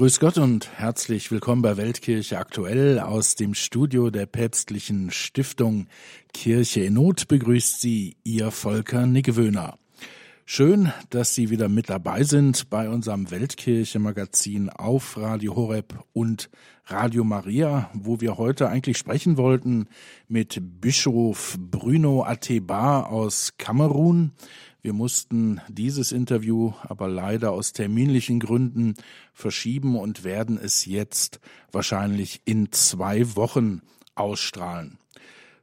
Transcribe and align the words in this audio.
Grüß 0.00 0.18
Gott 0.18 0.38
und 0.38 0.70
herzlich 0.78 1.30
willkommen 1.30 1.60
bei 1.60 1.76
Weltkirche 1.76 2.38
aktuell 2.38 3.00
aus 3.00 3.34
dem 3.34 3.52
Studio 3.52 4.08
der 4.08 4.24
päpstlichen 4.24 5.10
Stiftung 5.10 5.88
Kirche 6.32 6.80
in 6.80 6.94
Not 6.94 7.28
begrüßt 7.28 7.82
Sie 7.82 8.16
Ihr 8.24 8.50
Volker 8.50 9.04
Nickewöhner. 9.04 9.76
Schön, 10.46 10.90
dass 11.10 11.34
Sie 11.34 11.50
wieder 11.50 11.68
mit 11.68 11.90
dabei 11.90 12.22
sind 12.22 12.70
bei 12.70 12.88
unserem 12.88 13.30
Weltkirche-Magazin 13.30 14.70
auf 14.70 15.18
Radio 15.18 15.54
Horeb 15.54 15.92
und 16.14 16.48
Radio 16.86 17.22
Maria, 17.22 17.90
wo 17.92 18.22
wir 18.22 18.38
heute 18.38 18.70
eigentlich 18.70 18.96
sprechen 18.96 19.36
wollten 19.36 19.86
mit 20.28 20.80
Bischof 20.80 21.58
Bruno 21.60 22.24
Ateba 22.24 23.02
aus 23.02 23.52
Kamerun. 23.58 24.32
Wir 24.82 24.94
mussten 24.94 25.60
dieses 25.68 26.10
Interview 26.10 26.72
aber 26.82 27.06
leider 27.08 27.52
aus 27.52 27.72
terminlichen 27.72 28.40
Gründen 28.40 28.94
verschieben 29.34 29.98
und 29.98 30.24
werden 30.24 30.58
es 30.58 30.86
jetzt 30.86 31.40
wahrscheinlich 31.70 32.40
in 32.46 32.72
zwei 32.72 33.36
Wochen 33.36 33.82
ausstrahlen. 34.14 34.98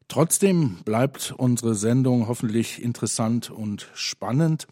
Trotzdem 0.07 0.77
bleibt 0.85 1.33
unsere 1.35 1.75
Sendung 1.75 2.27
hoffentlich 2.27 2.81
interessant 2.81 3.49
und 3.49 3.89
spannend. 3.93 4.67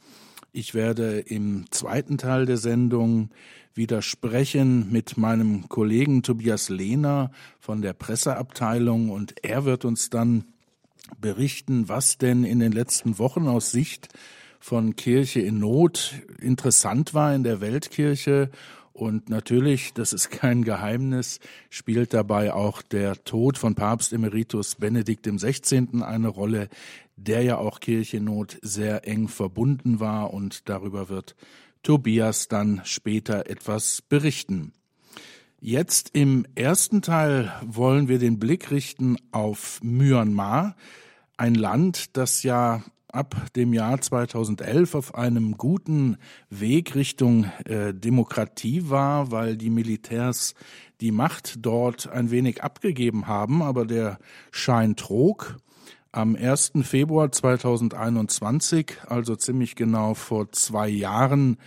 Ich 0.53 0.73
werde 0.73 1.19
im 1.19 1.65
zweiten 1.71 2.17
Teil 2.17 2.45
der 2.45 2.57
Sendung 2.57 3.29
wieder 3.73 4.01
sprechen 4.01 4.91
mit 4.91 5.17
meinem 5.17 5.67
Kollegen 5.67 6.23
Tobias 6.23 6.69
Lehner 6.69 7.31
von 7.59 7.81
der 7.81 7.91
Presseabteilung 7.91 9.09
und 9.09 9.43
er 9.43 9.65
wird 9.65 9.83
uns 9.83 10.09
dann 10.09 10.45
berichten, 11.19 11.89
was 11.89 12.17
denn 12.17 12.43
in 12.43 12.59
den 12.59 12.71
letzten 12.71 13.19
Wochen 13.19 13.47
aus 13.47 13.71
Sicht 13.71 14.09
von 14.59 14.95
Kirche 14.95 15.41
in 15.41 15.59
Not 15.59 16.13
interessant 16.39 17.13
war 17.13 17.35
in 17.35 17.43
der 17.43 17.61
Weltkirche. 17.61 18.49
Und 18.93 19.29
natürlich, 19.29 19.93
das 19.93 20.13
ist 20.13 20.31
kein 20.31 20.63
Geheimnis, 20.63 21.39
spielt 21.69 22.13
dabei 22.13 22.53
auch 22.53 22.81
der 22.81 23.23
Tod 23.25 23.57
von 23.57 23.75
Papst 23.75 24.13
Emeritus 24.13 24.75
Benedikt 24.75 25.27
XVI. 25.27 26.01
eine 26.01 26.29
Rolle, 26.29 26.69
der 27.17 27.43
ja 27.43 27.57
auch 27.57 27.79
Kirche 27.79 28.17
in 28.17 28.23
Not 28.23 28.57
sehr 28.61 29.07
eng 29.07 29.27
verbunden 29.27 29.99
war 29.99 30.33
und 30.33 30.69
darüber 30.69 31.09
wird 31.09 31.35
Tobias 31.83 32.47
dann 32.47 32.81
später 32.85 33.47
etwas 33.47 34.01
berichten. 34.01 34.73
Jetzt 35.67 36.11
im 36.13 36.45
ersten 36.53 37.01
Teil 37.01 37.51
wollen 37.65 38.07
wir 38.07 38.19
den 38.19 38.37
Blick 38.37 38.69
richten 38.69 39.17
auf 39.31 39.79
Myanmar, 39.81 40.75
ein 41.37 41.55
Land, 41.55 42.15
das 42.17 42.43
ja 42.43 42.83
ab 43.11 43.35
dem 43.55 43.73
Jahr 43.73 43.99
2011 43.99 44.93
auf 44.93 45.15
einem 45.15 45.57
guten 45.57 46.17
Weg 46.51 46.93
Richtung 46.93 47.45
äh, 47.65 47.95
Demokratie 47.95 48.91
war, 48.91 49.31
weil 49.31 49.57
die 49.57 49.71
Militärs 49.71 50.53
die 51.01 51.11
Macht 51.11 51.65
dort 51.65 52.09
ein 52.09 52.29
wenig 52.29 52.63
abgegeben 52.63 53.25
haben, 53.25 53.63
aber 53.63 53.87
der 53.87 54.19
Schein 54.51 54.95
trug. 54.95 55.57
Am 56.11 56.35
1. 56.35 56.73
Februar 56.83 57.31
2021, 57.31 58.97
also 59.07 59.35
ziemlich 59.35 59.75
genau 59.75 60.13
vor 60.13 60.51
zwei 60.51 60.89
Jahren, 60.89 61.57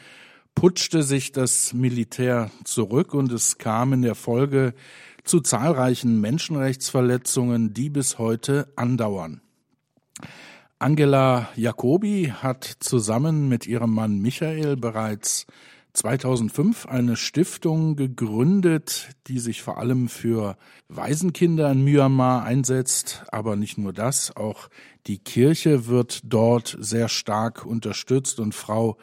putschte 0.59 1.05
sich 1.05 1.31
das 1.31 1.73
Militär 1.73 2.51
zurück 2.65 3.15
und 3.15 3.31
es 3.31 3.59
kam 3.59 3.93
in 3.93 4.03
der 4.03 4.17
Folge 4.17 4.75
zu 5.23 5.39
zahlreichen 5.39 6.21
Menschenrechtsverletzungen, 6.21 7.75
die 7.75 7.91
bis 7.91 8.19
heute 8.19 8.67
andauern. 8.75 9.41
Angela 10.81 11.49
Jacobi 11.55 12.33
hat 12.43 12.65
zusammen 12.81 13.49
mit 13.49 13.69
ihrem 13.69 13.95
Mann 13.95 14.19
Michael 14.19 14.77
bereits 14.77 15.47
2005 15.93 16.87
eine 16.87 17.15
Stiftung 17.15 17.95
gegründet, 17.95 19.11
die 19.29 19.39
sich 19.39 19.63
vor 19.63 19.79
allem 19.79 20.09
für 20.09 20.57
Waisenkinder 20.89 21.71
in 21.71 21.85
Myanmar 21.85 22.43
einsetzt. 22.43 23.23
Aber 23.31 23.55
nicht 23.55 23.79
nur 23.79 23.93
das, 23.93 24.37
auch 24.37 24.71
die 25.07 25.19
Kirche 25.19 25.87
wird 25.87 26.21
dort 26.25 26.77
sehr 26.81 27.09
stark 27.09 27.65
unterstützt 27.65 28.41
und 28.41 28.57
Frau 28.57 28.99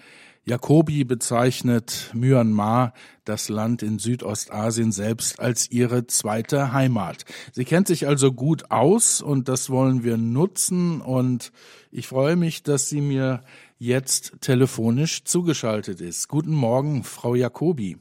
Jacobi 0.47 1.06
bezeichnet 1.06 2.11
Myanmar, 2.13 2.94
das 3.25 3.50
Land 3.50 3.81
in 3.81 3.97
Südostasien 3.97 4.91
selbst, 4.91 5.39
als 5.39 5.72
ihre 5.72 6.06
zweite 6.06 6.72
Heimat. 6.72 7.25
Sie 7.51 7.66
kennt 7.66 7.88
sich 7.88 8.07
also 8.07 8.31
gut 8.31 8.69
aus 8.69 9.23
und 9.23 9.50
das 9.50 9.72
wollen 9.72 10.03
wir 10.03 10.17
nutzen 10.17 11.01
und 11.01 11.51
ich 11.91 12.07
freue 12.07 12.35
mich, 12.35 12.61
dass 12.61 12.89
sie 12.89 13.01
mir 13.01 13.41
jetzt 13.79 14.39
telefonisch 14.41 15.23
zugeschaltet 15.23 16.00
ist. 16.00 16.28
Guten 16.28 16.53
Morgen, 16.53 17.03
Frau 17.03 17.34
Jacobi. 17.34 17.97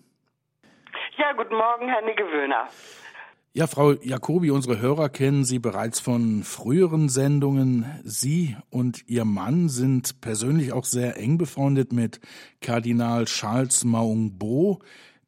Ja, 1.17 1.33
guten 1.33 1.57
Morgen, 1.57 1.89
Herr 1.89 2.03
Niggewöhner. 2.03 2.69
Ja, 3.57 3.69
Frau 3.69 3.93
Jacobi, 3.93 4.51
unsere 4.51 4.81
Hörer 4.81 5.09
kennen 5.09 5.45
Sie 5.45 5.61
bereits 5.61 6.01
von 6.01 6.43
früheren 6.43 7.09
Sendungen. 7.09 7.85
Sie 8.03 8.57
und 8.69 9.05
Ihr 9.07 9.25
Mann 9.25 9.69
sind 9.69 10.21
persönlich 10.21 10.73
auch 10.73 10.85
sehr 10.85 11.17
eng 11.19 11.39
befreundet 11.39 11.93
mit 11.93 12.19
Kardinal 12.61 13.27
Charles 13.27 13.85
Maungbo, 13.85 14.81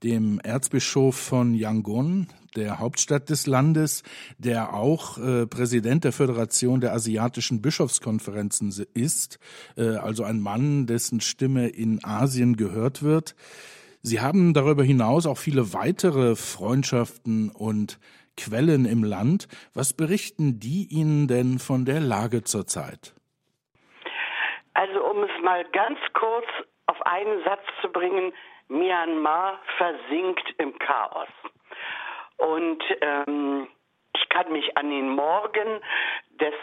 dem 0.02 0.40
Erzbischof 0.40 1.14
von 1.14 1.54
Yangon, 1.54 2.26
der 2.56 2.80
Hauptstadt 2.80 3.30
des 3.30 3.46
Landes, 3.46 4.02
der 4.38 4.74
auch 4.74 5.18
äh, 5.18 5.46
Präsident 5.46 6.02
der 6.02 6.10
Föderation 6.10 6.80
der 6.80 6.94
asiatischen 6.94 7.62
Bischofskonferenzen 7.62 8.74
ist, 8.94 9.38
äh, 9.76 9.90
also 9.90 10.24
ein 10.24 10.40
Mann, 10.40 10.88
dessen 10.88 11.20
Stimme 11.20 11.68
in 11.68 12.02
Asien 12.02 12.56
gehört 12.56 13.04
wird. 13.04 13.36
Sie 14.02 14.20
haben 14.20 14.54
darüber 14.54 14.84
hinaus 14.84 15.26
auch 15.26 15.36
viele 15.38 15.72
weitere 15.72 16.36
Freundschaften 16.36 17.50
und 17.50 17.98
Quellen 18.36 18.84
im 18.84 19.04
Land. 19.04 19.48
Was 19.74 19.92
berichten 19.92 20.60
die 20.60 20.86
Ihnen 20.90 21.28
denn 21.28 21.58
von 21.58 21.84
der 21.84 22.00
Lage 22.00 22.42
zurzeit? 22.44 23.14
Also 24.74 25.04
um 25.04 25.22
es 25.22 25.42
mal 25.42 25.64
ganz 25.72 25.98
kurz 26.12 26.46
auf 26.86 27.00
einen 27.06 27.42
Satz 27.44 27.62
zu 27.80 27.88
bringen, 27.88 28.32
Myanmar 28.68 29.58
versinkt 29.78 30.54
im 30.58 30.78
Chaos. 30.78 31.28
Und 32.36 32.82
ähm, 33.00 33.68
ich 34.14 34.28
kann 34.28 34.52
mich 34.52 34.76
an 34.76 34.90
den 34.90 35.08
Morgen 35.10 35.80
des 36.40 36.54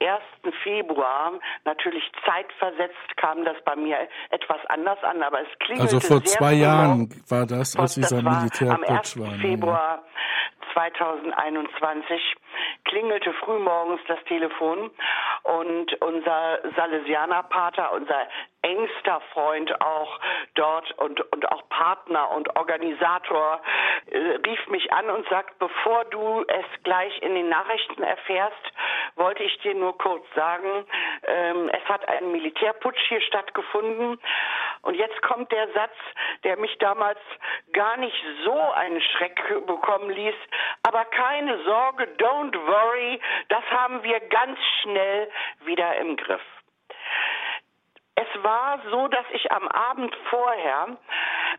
1. 0.00 0.54
Februar, 0.62 1.32
natürlich 1.64 2.02
zeitversetzt 2.26 3.16
kam 3.16 3.44
das 3.44 3.56
bei 3.64 3.76
mir 3.76 3.96
etwas 4.30 4.58
anders 4.68 4.98
an, 5.02 5.22
aber 5.22 5.40
es 5.40 5.58
klingelte 5.60 5.94
Also 5.94 6.00
vor 6.00 6.24
zwei 6.24 6.54
Jahren 6.54 7.08
genau, 7.08 7.22
war 7.28 7.46
das, 7.46 7.76
als 7.76 7.94
dieser 7.94 8.22
Militärputsch 8.22 9.16
war. 9.16 9.26
Am 9.26 9.32
1. 9.32 9.40
Februar 9.40 10.04
2021 10.72 12.34
klingelte 12.84 13.32
frühmorgens 13.34 14.00
das 14.06 14.22
Telefon 14.24 14.90
und 15.42 16.02
unser 16.02 16.58
Salesianerpater, 16.76 17.92
unser 17.92 18.28
engster 18.62 19.20
Freund 19.32 19.80
auch 19.80 20.20
dort 20.54 20.92
und, 20.98 21.20
und 21.32 21.50
auch 21.50 21.68
Partner 21.68 22.30
und 22.30 22.54
Organisator 22.56 23.60
äh, 24.06 24.18
rief 24.46 24.66
mich 24.68 24.92
an 24.92 25.10
und 25.10 25.28
sagt, 25.28 25.58
bevor 25.58 26.04
du 26.06 26.44
es 26.46 26.82
gleich 26.84 27.20
in 27.22 27.34
den 27.34 27.48
Nachrichten 27.48 28.02
erfährst, 28.02 28.72
wollte 29.16 29.42
ich 29.42 29.58
dir 29.58 29.74
nur 29.74 29.98
kurz 29.98 30.24
sagen, 30.34 30.86
ähm, 31.26 31.70
es 31.70 31.84
hat 31.88 32.08
ein 32.08 32.30
Militärputsch 32.30 33.00
hier 33.08 33.20
stattgefunden. 33.22 34.20
Und 34.82 34.94
jetzt 34.94 35.20
kommt 35.22 35.50
der 35.52 35.68
Satz, 35.72 35.94
der 36.44 36.56
mich 36.56 36.76
damals 36.78 37.18
gar 37.72 37.96
nicht 37.96 38.24
so 38.44 38.58
einen 38.72 39.00
Schreck 39.00 39.40
bekommen 39.66 40.10
ließ, 40.10 40.34
aber 40.82 41.04
keine 41.06 41.62
Sorge, 41.64 42.04
don't 42.18 42.54
worry, 42.54 43.20
das 43.48 43.64
haben 43.70 44.02
wir 44.02 44.20
ganz 44.20 44.58
schnell 44.82 45.30
wieder 45.64 45.96
im 45.96 46.16
Griff. 46.16 46.42
Es 48.14 48.42
war 48.42 48.80
so, 48.90 49.08
dass 49.08 49.24
ich 49.32 49.50
am 49.50 49.66
Abend 49.68 50.14
vorher 50.28 50.96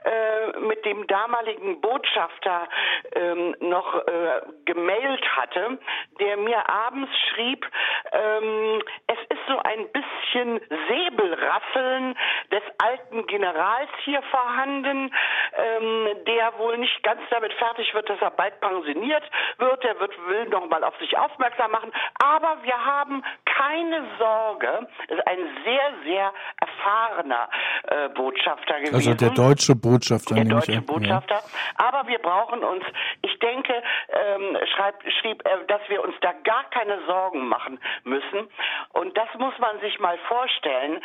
äh, 0.04 0.60
mit 0.60 0.86
dem 0.86 1.08
damaligen 1.08 1.82
Botschafter 1.82 2.68
ähm, 3.16 3.56
noch 3.60 3.96
äh, 4.08 4.42
gemailt 4.66 5.26
hatte, 5.36 5.78
der 6.20 6.38
mir 6.38 6.70
abends 6.70 7.12
schrieb, 7.30 7.66
ähm, 8.12 8.82
es 9.08 9.18
ist 9.30 9.42
so 9.48 9.58
ein 9.60 9.88
bisschen 9.92 10.62
Säbelrasseln 10.88 12.16
des 12.52 12.64
alten 12.78 13.28
Generals 13.28 13.90
hier 14.04 14.22
vorhanden, 14.24 15.14
ähm, 15.56 16.08
der 16.28 16.58
wohl 16.58 16.78
nicht 16.78 17.02
ganz 17.04 17.22
damit 17.30 17.54
fertig 17.54 17.94
wird, 17.94 18.10
dass 18.10 18.22
er 18.22 18.32
bald 18.32 18.60
pensioniert 18.60 19.24
wird. 19.58 19.84
Er 19.86 20.00
wird, 20.00 20.14
will 20.28 20.46
noch 20.50 20.68
mal 20.70 20.84
auf 20.84 20.98
sich 21.00 21.18
aufmerksam 21.18 21.72
machen. 21.72 21.92
Aber 22.22 22.58
wir 22.64 22.86
haben 22.86 23.24
keine 23.58 24.06
Sorge. 24.18 24.88
Das 25.08 25.18
ist 25.18 25.28
ein 25.28 25.40
sehr, 25.64 25.94
sehr 26.06 26.34
erfahrener 26.60 27.50
äh, 27.88 28.10
Botschafter 28.10 28.80
gewesen. 28.80 28.96
Also 28.96 29.14
der 29.14 29.30
deutsche 29.32 29.76
Botschafter. 29.76 30.36
Der 30.36 30.46
deutsche 30.46 30.82
Botschafter. 30.82 31.36
Ja. 31.36 31.88
Aber 31.88 32.08
wir 32.08 32.20
brauchen 32.20 32.64
uns, 32.64 32.84
ich 33.22 33.38
denke, 33.40 33.74
ähm, 34.10 34.58
schreib, 34.76 34.96
schrieb 35.22 35.46
er, 35.46 35.58
dass 35.66 35.82
wir 35.90 36.04
uns 36.04 36.16
da 36.22 36.34
gar 36.44 36.64
keine 36.70 37.00
Sorgen 37.06 37.48
machen 37.48 37.80
müssen. 38.04 38.50
Und 38.94 39.18
das 39.18 39.28
muss 39.38 39.58
man 39.60 39.80
sich 39.82 40.00
mal 40.00 40.18
vorstellen. 40.28 41.02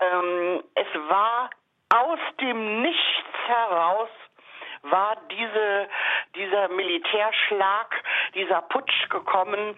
Ähm, 0.00 0.62
es 0.74 0.86
war 1.08 1.50
aus 1.90 2.18
dem 2.40 2.82
Nichts 2.82 3.38
heraus 3.46 4.08
war 4.90 5.16
diese, 5.30 5.88
dieser 6.34 6.68
Militärschlag, 6.68 8.02
dieser 8.34 8.62
Putsch 8.62 9.08
gekommen 9.08 9.76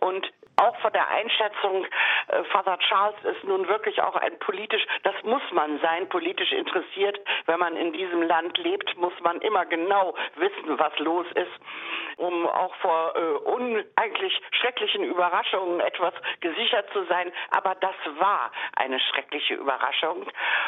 und 0.00 0.32
auch 0.56 0.76
von 0.80 0.92
der 0.92 1.08
Einschätzung, 1.08 1.86
äh, 2.28 2.44
Father 2.44 2.78
Charles 2.78 3.16
ist 3.24 3.44
nun 3.44 3.68
wirklich 3.68 4.00
auch 4.00 4.16
ein 4.16 4.38
politisch, 4.38 4.86
das 5.02 5.14
muss 5.22 5.42
man 5.52 5.78
sein, 5.80 6.08
politisch 6.08 6.52
interessiert. 6.52 7.20
Wenn 7.44 7.58
man 7.58 7.76
in 7.76 7.92
diesem 7.92 8.22
Land 8.22 8.56
lebt, 8.58 8.96
muss 8.96 9.12
man 9.20 9.40
immer 9.42 9.66
genau 9.66 10.14
wissen, 10.36 10.78
was 10.78 10.98
los 10.98 11.26
ist, 11.34 12.16
um 12.16 12.46
auch 12.46 12.74
vor 12.76 13.14
äh, 13.14 13.50
un, 13.50 13.84
eigentlich 13.96 14.40
schrecklichen 14.52 15.04
Überraschungen 15.04 15.80
etwas 15.80 16.14
gesichert 16.40 16.88
zu 16.92 17.04
sein. 17.04 17.32
Aber 17.50 17.74
das 17.74 17.96
war 18.18 18.50
eine 18.76 18.98
schreckliche 18.98 19.54
Überraschung. 19.54 20.26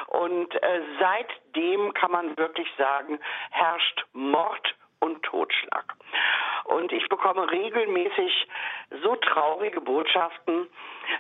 Und 0.08 0.54
äh, 0.62 0.82
seitdem 1.58 1.92
kann 1.94 2.10
man 2.12 2.36
wirklich 2.36 2.68
sagen, 2.76 3.18
herrscht 3.50 4.04
Mord 4.12 4.74
und 5.00 5.22
Totschlag. 5.22 5.94
Und 6.64 6.92
ich 6.92 7.08
bekomme 7.08 7.50
regelmäßig 7.50 8.46
so 9.02 9.16
traurige 9.16 9.80
Botschaften, 9.80 10.68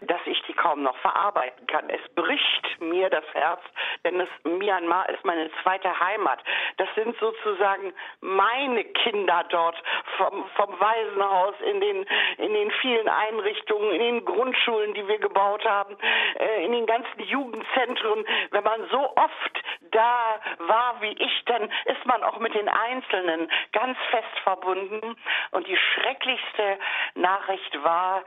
dass 0.02 0.20
ich 0.26 0.40
die 0.42 0.52
kaum 0.52 0.82
noch 0.82 0.96
verarbeiten 0.98 1.66
kann. 1.66 1.88
Es 1.88 2.00
bricht 2.14 2.80
mir 2.80 3.08
das 3.08 3.24
Herz, 3.32 3.60
denn 4.04 4.20
es, 4.20 4.28
Myanmar 4.44 5.08
ist 5.08 5.24
meine 5.24 5.50
zweite 5.62 5.98
Heimat. 5.98 6.40
Das 6.76 6.88
sind 6.94 7.16
sozusagen 7.18 7.94
meine 8.20 8.84
Kinder 8.84 9.44
dort 9.48 9.82
vom, 10.18 10.44
vom 10.54 10.80
Waisenhaus 10.80 11.54
in 11.64 11.80
den, 11.80 12.06
in 12.36 12.52
den 12.52 12.70
vielen 12.82 13.08
Einrichtungen, 13.08 13.90
in 13.92 14.00
den 14.00 14.24
Grundschulen, 14.24 14.94
die 14.94 15.08
wir 15.08 15.18
gebaut 15.18 15.64
haben, 15.64 15.96
äh, 16.38 16.64
in 16.64 16.72
den 16.72 16.86
ganzen 16.86 17.20
Jugendzentren. 17.20 18.26
Wenn 18.50 18.64
man 18.64 18.86
so 18.90 19.16
oft 19.16 19.62
da 19.90 20.40
war 20.58 21.00
wie 21.00 21.12
ich, 21.12 21.44
dann 21.46 21.70
ist 21.86 22.04
man 22.04 22.22
auch 22.22 22.38
mit 22.38 22.54
den 22.54 22.68
Einzelnen 22.68 23.50
ganz 23.72 23.96
fest 24.10 24.38
verbunden. 24.42 25.16
Und 25.50 25.66
die 25.66 25.76
schrecklichste 25.76 26.78
Nachricht 27.14 27.82
war 27.82 28.22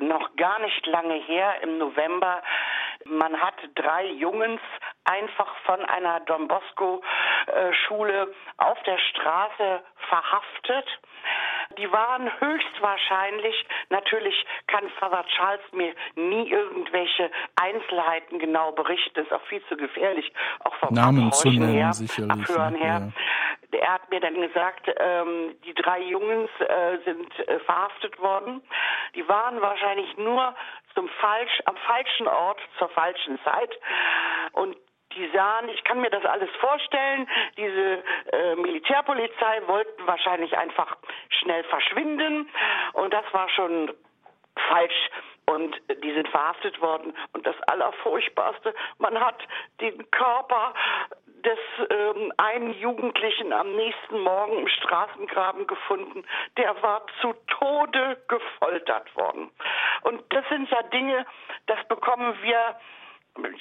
noch 0.00 0.34
gar 0.36 0.58
nicht 0.60 0.86
lange 0.86 1.14
her, 1.14 1.62
im 1.62 1.78
November. 1.78 2.42
Man 3.04 3.40
hat 3.40 3.54
drei 3.74 4.06
Jungs 4.06 4.60
einfach 5.04 5.54
von 5.64 5.84
einer 5.84 6.20
Don 6.20 6.48
Bosco 6.48 7.02
Schule 7.86 8.32
auf 8.58 8.80
der 8.84 8.98
Straße 8.98 9.82
verhaftet. 10.08 10.86
Die 11.78 11.90
waren 11.90 12.30
höchstwahrscheinlich, 12.40 13.66
natürlich 13.88 14.34
kann 14.66 14.88
Father 14.98 15.24
Charles 15.36 15.62
mir 15.72 15.94
nie 16.16 16.50
irgendwelche 16.50 17.30
Einzelheiten 17.56 18.38
genau 18.38 18.72
berichten, 18.72 19.12
das 19.14 19.26
ist 19.26 19.32
auch 19.32 19.44
viel 19.46 19.64
zu 19.68 19.76
gefährlich, 19.76 20.32
auch 20.64 20.74
vom 20.76 20.94
Namen 20.94 21.32
zu 21.32 21.48
nennen, 21.48 21.72
her, 21.72 21.92
sicherlich. 21.92 22.30
Abhören 22.30 22.74
her. 22.74 23.12
Ja. 23.16 23.22
Er 23.72 23.94
hat 23.94 24.10
mir 24.10 24.20
dann 24.20 24.40
gesagt, 24.40 24.90
ähm, 24.98 25.56
die 25.64 25.74
drei 25.74 26.00
Jungs 26.00 26.50
äh, 26.60 26.98
sind 27.04 27.48
äh, 27.48 27.58
verhaftet 27.60 28.18
worden. 28.18 28.62
Die 29.14 29.26
waren 29.28 29.60
wahrscheinlich 29.60 30.16
nur 30.16 30.54
zum 30.94 31.08
falsch, 31.08 31.62
am 31.64 31.76
falschen 31.76 32.28
Ort 32.28 32.60
zur 32.78 32.88
falschen 32.90 33.38
Zeit. 33.44 33.78
Und 34.52 34.76
die 35.16 35.28
sahen, 35.34 35.68
ich 35.68 35.84
kann 35.84 36.00
mir 36.00 36.10
das 36.10 36.24
alles 36.24 36.50
vorstellen, 36.60 37.28
diese 37.56 38.02
äh, 38.32 38.54
Militärpolizei 38.56 39.62
wollten 39.66 40.06
wahrscheinlich 40.06 40.56
einfach 40.56 40.96
schnell 41.28 41.64
verschwinden 41.64 42.48
und 42.94 43.12
das 43.12 43.24
war 43.32 43.48
schon 43.50 43.92
falsch 44.68 45.10
und 45.46 45.80
die 46.02 46.12
sind 46.12 46.28
verhaftet 46.28 46.80
worden 46.80 47.14
und 47.32 47.46
das 47.46 47.56
Allerfurchtbarste, 47.66 48.74
man 48.98 49.18
hat 49.18 49.36
den 49.80 50.10
Körper 50.10 50.72
des 51.42 51.58
ähm, 51.90 52.32
einen 52.36 52.72
Jugendlichen 52.74 53.52
am 53.52 53.74
nächsten 53.74 54.20
Morgen 54.20 54.58
im 54.58 54.68
Straßengraben 54.68 55.66
gefunden. 55.66 56.24
Der 56.56 56.80
war 56.82 57.06
zu 57.20 57.34
Tode 57.46 58.22
gefoltert 58.28 59.14
worden. 59.16 59.50
Und 60.02 60.22
das 60.30 60.48
sind 60.48 60.70
ja 60.70 60.82
Dinge, 60.84 61.26
das 61.66 61.78
bekommen 61.88 62.34
wir 62.42 62.76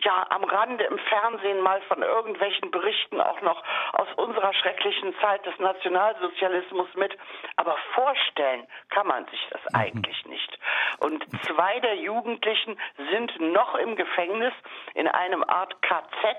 ja 0.03 0.25
am 0.29 0.43
Rande 0.43 0.83
im 0.83 0.97
Fernsehen 0.97 1.61
mal 1.61 1.81
von 1.83 2.01
irgendwelchen 2.01 2.71
Berichten 2.71 3.21
auch 3.21 3.39
noch 3.41 3.63
aus 3.93 4.07
unserer 4.17 4.53
schrecklichen 4.53 5.15
Zeit 5.21 5.45
des 5.45 5.57
Nationalsozialismus 5.59 6.93
mit. 6.95 7.17
Aber 7.55 7.77
vorstellen 7.93 8.67
kann 8.89 9.07
man 9.07 9.25
sich 9.27 9.47
das 9.49 9.61
mhm. 9.61 9.79
eigentlich 9.79 10.25
nicht. 10.25 10.59
Und 10.99 11.25
zwei 11.45 11.79
der 11.79 11.95
Jugendlichen 11.95 12.77
sind 13.11 13.39
noch 13.39 13.75
im 13.75 13.95
Gefängnis 13.95 14.53
in 14.93 15.07
einem 15.07 15.43
Art 15.43 15.81
KZ 15.81 16.37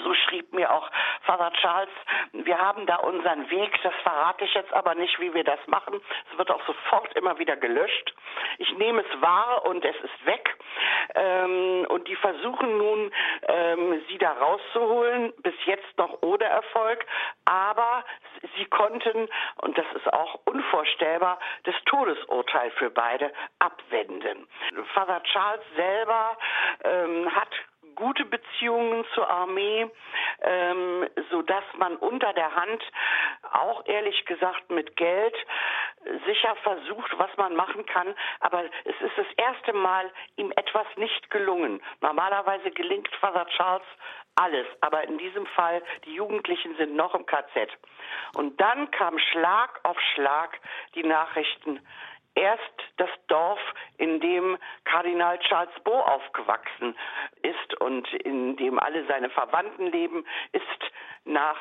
so 0.00 0.14
schrieb 0.14 0.52
mir 0.52 0.72
auch 0.72 0.90
Father 1.22 1.52
Charles, 1.60 1.90
wir 2.32 2.58
haben 2.58 2.86
da 2.86 2.96
unseren 2.96 3.50
Weg, 3.50 3.78
das 3.82 3.94
verrate 4.02 4.44
ich 4.44 4.54
jetzt 4.54 4.72
aber 4.72 4.94
nicht, 4.94 5.18
wie 5.20 5.34
wir 5.34 5.44
das 5.44 5.60
machen. 5.66 6.00
Es 6.30 6.38
wird 6.38 6.50
auch 6.50 6.64
sofort 6.66 7.12
immer 7.14 7.38
wieder 7.38 7.56
gelöscht. 7.56 8.14
Ich 8.58 8.72
nehme 8.76 9.02
es 9.02 9.20
wahr 9.20 9.64
und 9.66 9.84
es 9.84 9.96
ist 9.96 10.26
weg. 10.26 10.56
Ähm, 11.14 11.86
und 11.88 12.08
die 12.08 12.16
versuchen 12.16 12.78
nun, 12.78 13.12
ähm, 13.48 14.02
sie 14.08 14.18
da 14.18 14.32
rauszuholen, 14.32 15.32
bis 15.42 15.54
jetzt 15.64 15.96
noch 15.98 16.22
ohne 16.22 16.44
Erfolg. 16.44 17.04
Aber 17.44 18.04
sie 18.56 18.64
konnten, 18.66 19.28
und 19.62 19.78
das 19.78 19.86
ist 19.94 20.12
auch 20.12 20.40
unvorstellbar, 20.44 21.38
das 21.64 21.74
Todesurteil 21.86 22.70
für 22.72 22.90
beide 22.90 23.32
abwenden. 23.58 24.46
Father 24.94 25.22
Charles 25.24 25.64
selber 25.76 26.36
ähm, 26.84 27.34
hat 27.34 27.50
gute 27.96 28.24
Beziehungen 28.24 29.04
zur 29.14 29.28
Armee, 29.28 29.90
ähm, 30.42 31.08
so 31.30 31.42
dass 31.42 31.64
man 31.78 31.96
unter 31.96 32.32
der 32.32 32.54
Hand 32.54 32.82
auch 33.52 33.84
ehrlich 33.86 34.24
gesagt 34.26 34.70
mit 34.70 34.96
Geld 34.96 35.34
sicher 36.26 36.54
versucht, 36.62 37.18
was 37.18 37.30
man 37.36 37.56
machen 37.56 37.84
kann. 37.86 38.14
Aber 38.40 38.64
es 38.84 39.00
ist 39.00 39.16
das 39.16 39.26
erste 39.36 39.72
Mal 39.72 40.10
ihm 40.36 40.52
etwas 40.56 40.86
nicht 40.96 41.30
gelungen. 41.30 41.82
Normalerweise 42.00 42.70
gelingt 42.70 43.08
Father 43.20 43.46
Charles 43.56 43.86
alles. 44.36 44.66
Aber 44.80 45.04
in 45.04 45.18
diesem 45.18 45.46
Fall, 45.46 45.82
die 46.04 46.14
Jugendlichen 46.14 46.76
sind 46.76 46.94
noch 46.94 47.14
im 47.14 47.26
KZ. 47.26 47.70
Und 48.34 48.60
dann 48.60 48.90
kam 48.90 49.18
Schlag 49.18 49.80
auf 49.82 49.98
Schlag 50.14 50.60
die 50.94 51.02
Nachrichten, 51.02 51.80
erst 52.36 52.62
das 52.98 53.10
Dorf, 53.26 53.58
in 53.98 54.20
dem 54.20 54.56
Kardinal 54.84 55.38
Charles 55.40 55.74
Beau 55.82 56.00
aufgewachsen 56.00 56.96
ist 57.42 57.80
und 57.80 58.12
in 58.14 58.56
dem 58.56 58.78
alle 58.78 59.04
seine 59.06 59.30
Verwandten 59.30 59.86
leben, 59.90 60.24
ist 60.52 60.92
nach 61.24 61.58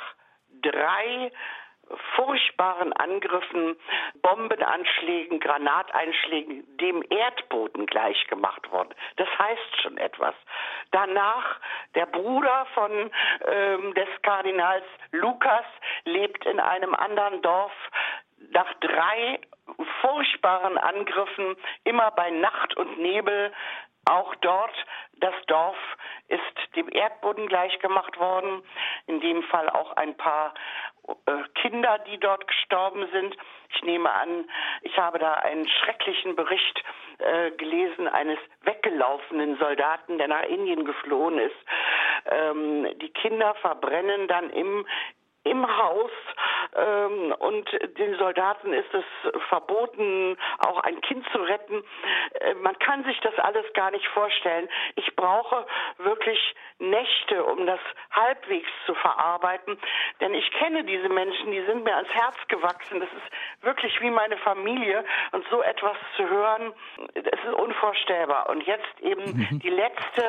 drei 0.62 1.32
furchtbaren 2.16 2.94
Angriffen, 2.94 3.76
Bombenanschlägen, 4.22 5.40
Granateinschlägen 5.40 6.78
dem 6.78 7.04
Erdboden 7.10 7.86
gleichgemacht 7.86 8.72
worden. 8.72 8.94
Das 9.18 9.28
heißt 9.38 9.82
schon 9.82 9.98
etwas. 9.98 10.34
Danach 10.92 11.60
der 11.94 12.08
Bruder 12.08 12.66
von 12.74 13.12
ähm, 13.48 13.94
des 13.94 14.08
Kardinals 14.24 14.86
Lukas 15.12 15.66
lebt 16.06 16.46
in 16.46 16.60
einem 16.60 16.96
anderen 16.96 17.42
Dorf. 17.42 17.74
Nach 18.52 18.74
drei 18.82 19.40
furchtbaren 20.02 20.78
Angriffen, 20.78 21.56
immer 21.84 22.12
bei 22.12 22.30
Nacht 22.30 22.76
und 22.78 23.00
Nebel. 23.00 23.52
Auch 24.08 24.36
dort, 24.36 24.76
das 25.14 25.34
Dorf 25.48 25.78
ist 26.28 26.76
dem 26.76 26.88
Erdboden 26.92 27.48
gleichgemacht 27.48 28.20
worden. 28.20 28.62
In 29.08 29.20
dem 29.20 29.42
Fall 29.44 29.68
auch 29.70 29.94
ein 29.94 30.16
paar 30.16 30.54
äh, 31.08 31.44
Kinder, 31.56 32.00
die 32.08 32.20
dort 32.20 32.48
gestorben 32.48 33.08
sind. 33.12 33.36
Ich 33.70 33.82
nehme 33.82 34.12
an, 34.12 34.48
ich 34.82 34.96
habe 34.98 35.18
da 35.18 35.34
einen 35.34 35.68
schrecklichen 35.68 36.36
Bericht 36.36 36.84
äh, 37.18 37.50
gelesen 37.52 38.08
eines 38.08 38.38
weggelaufenen 38.62 39.58
Soldaten, 39.58 40.20
der 40.20 40.28
nach 40.28 40.44
Indien 40.44 40.86
geflohen 40.86 41.40
ist. 41.40 41.56
Ähm, 42.30 42.88
die 43.00 43.10
Kinder 43.10 43.56
verbrennen 43.56 44.28
dann 44.28 44.52
im 44.52 44.86
im 45.46 45.66
Haus 45.78 46.12
ähm, 46.76 47.34
und 47.40 47.70
den 47.98 48.18
Soldaten 48.18 48.74
ist 48.74 48.94
es 48.94 49.06
verboten, 49.50 50.38
auch 50.60 50.80
ein 50.80 51.00
Kind 51.02 51.26
zu 51.32 51.40
retten. 51.40 51.84
Äh, 52.42 52.54
man 52.56 52.78
kann 52.80 53.04
sich 53.06 53.20
das 53.22 53.38
alles 53.40 53.66
gar 53.74 53.92
nicht 53.92 54.08
vorstellen. 54.08 54.68
Ich 54.96 55.16
brauche 55.16 55.66
wirklich 55.98 56.56
Nächte, 56.80 57.44
um 57.46 57.66
das 57.66 57.80
halbwegs 58.12 58.68
zu 58.86 58.94
verarbeiten, 58.96 59.78
denn 60.20 60.34
ich 60.34 60.52
kenne 60.52 60.84
diese 60.84 61.08
Menschen, 61.10 61.52
die 61.52 61.64
sind 61.66 61.84
mir 61.84 61.96
ans 61.96 62.14
Herz 62.14 62.36
gewachsen. 62.50 63.00
Das 63.00 63.10
ist 63.10 63.64
wirklich 63.64 64.00
wie 64.02 64.10
meine 64.10 64.38
Familie 64.38 65.06
und 65.32 65.46
so 65.50 65.62
etwas 65.62 65.98
zu 66.18 66.30
hören, 66.30 66.74
es 67.14 67.24
ist 67.24 67.54
unvorstellbar. 67.54 68.50
Und 68.50 68.64
jetzt 68.64 69.00
eben 69.02 69.24
mhm. 69.24 69.60
die 69.60 69.70
letzte 69.70 70.24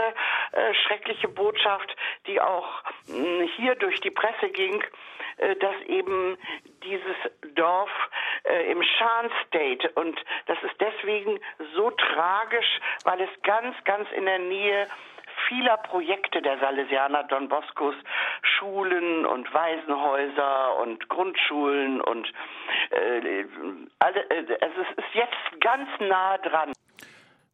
äh, 0.53 0.75
schreckliche 0.87 1.29
Botschaft, 1.29 1.97
die 2.27 2.41
auch 2.41 2.83
mh, 3.09 3.17
hm, 3.17 3.49
hier 3.57 3.75
durch 3.75 4.01
die 4.01 4.11
Presse 4.11 4.49
ging, 4.51 4.83
dass 5.37 5.75
eben 5.87 6.37
dieses 6.83 7.17
Dorf 7.55 7.91
äh, 8.45 8.71
im 8.71 8.83
Shan 8.83 9.31
State 9.47 9.91
und 9.95 10.19
das 10.47 10.59
ist 10.63 10.81
deswegen 10.81 11.39
so 11.75 11.91
tragisch, 11.91 12.81
weil 13.05 13.21
es 13.21 13.31
ganz, 13.43 13.77
ganz 13.85 14.09
in 14.17 14.25
der 14.25 14.39
Nähe 14.39 14.87
vieler 15.49 15.77
Projekte 15.79 16.41
der 16.43 16.59
Salesianer 16.59 17.25
Don 17.25 17.49
Boscos 17.49 17.95
Schulen 18.43 19.27
und 19.27 19.53
Waisenhäuser 19.53 20.79
und 20.79 21.09
Grundschulen 21.09 22.01
und 22.01 22.27
äh, 22.91 23.45
also, 23.99 24.21
es 24.31 24.89
ist 24.97 25.15
jetzt 25.15 25.61
ganz 25.61 25.89
nah 26.01 26.39
dran. 26.39 26.73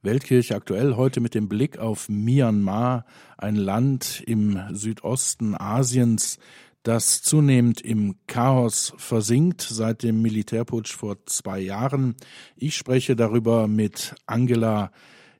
Weltkirche 0.03 0.57
aktuell 0.57 0.97
heute 0.97 1.21
mit 1.21 1.35
dem 1.35 1.49
Blick 1.49 1.79
auf 1.79 2.09
Myanmar, 2.09 3.05
ein 3.39 3.55
Land 3.55 4.23
im 4.27 4.61
Südosten 4.71 5.55
Asiens, 5.55 6.41
das 6.83 7.23
zunehmend 7.23 7.81
im 7.81 8.17
Chaos 8.27 8.93
versinkt 8.97 9.61
seit 9.61 10.03
dem 10.03 10.21
Militärputsch 10.21 10.93
vor 10.95 11.25
zwei 11.27 11.61
Jahren. 11.61 12.17
Ich 12.57 12.77
spreche 12.77 13.15
darüber 13.15 13.69
mit 13.69 14.15
Angela 14.27 14.91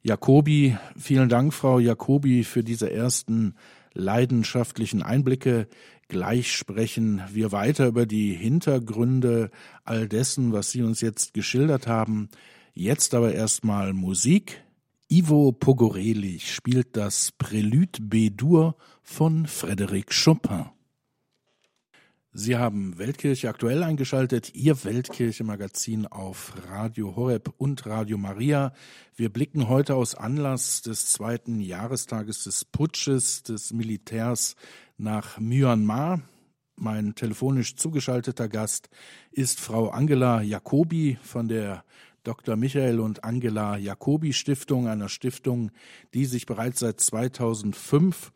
Jacobi. 0.03 0.77
Vielen 0.97 1.29
Dank, 1.29 1.53
Frau 1.53 1.79
Jacobi, 1.79 2.45
für 2.45 2.63
diese 2.63 2.93
ersten 2.93 3.55
leidenschaftlichen 3.93 5.03
Einblicke. 5.03 5.69
Gleich 6.09 6.53
sprechen 6.53 7.23
wir 7.33 7.53
weiter 7.53 7.87
über 7.87 8.07
die 8.07 8.35
Hintergründe 8.35 9.51
all 9.85 10.09
dessen, 10.09 10.53
was 10.53 10.71
Sie 10.71 10.83
uns 10.83 11.01
jetzt 11.01 11.35
geschildert 11.35 11.87
haben. 11.87 12.29
Jetzt 12.75 13.15
aber 13.15 13.33
erstmal 13.33 13.93
Musik. 13.93 14.63
Ivo 15.09 15.53
Pogoreli 15.53 16.39
spielt 16.39 16.97
das 16.97 17.33
Prélude 17.33 18.01
B-Dur 18.01 18.77
von 19.03 19.47
Frédéric 19.47 20.25
Chopin. 20.25 20.67
Sie 22.35 22.57
haben 22.57 22.97
Weltkirche 22.97 23.51
aktuell 23.51 23.83
eingeschaltet, 23.83 24.55
Ihr 24.55 24.85
Weltkirche-Magazin 24.85 26.07
auf 26.07 26.55
Radio 26.67 27.15
Horeb 27.15 27.53
und 27.59 27.85
Radio 27.85 28.17
Maria. 28.17 28.73
Wir 29.15 29.31
blicken 29.31 29.69
heute 29.69 29.97
aus 29.97 30.15
Anlass 30.15 30.81
des 30.81 31.12
zweiten 31.12 31.61
Jahrestages 31.61 32.45
des 32.45 32.65
Putsches 32.65 33.43
des 33.43 33.75
Militärs 33.75 34.57
nach 34.97 35.39
Myanmar. 35.41 36.23
Mein 36.75 37.15
telefonisch 37.15 37.77
zugeschalteter 37.77 38.49
Gast 38.49 38.89
ist 39.31 39.61
Frau 39.61 39.91
Angela 39.91 40.41
Jacobi 40.41 41.19
von 41.23 41.49
der 41.49 41.85
Dr. 42.23 42.57
Michael 42.57 43.01
und 43.01 43.25
Angela 43.25 43.77
Jacobi 43.77 44.33
Stiftung, 44.33 44.89
einer 44.89 45.11
Stiftung, 45.11 45.71
die 46.15 46.25
sich 46.25 46.47
bereits 46.47 46.81
seit 46.81 46.99
2005 46.99 48.33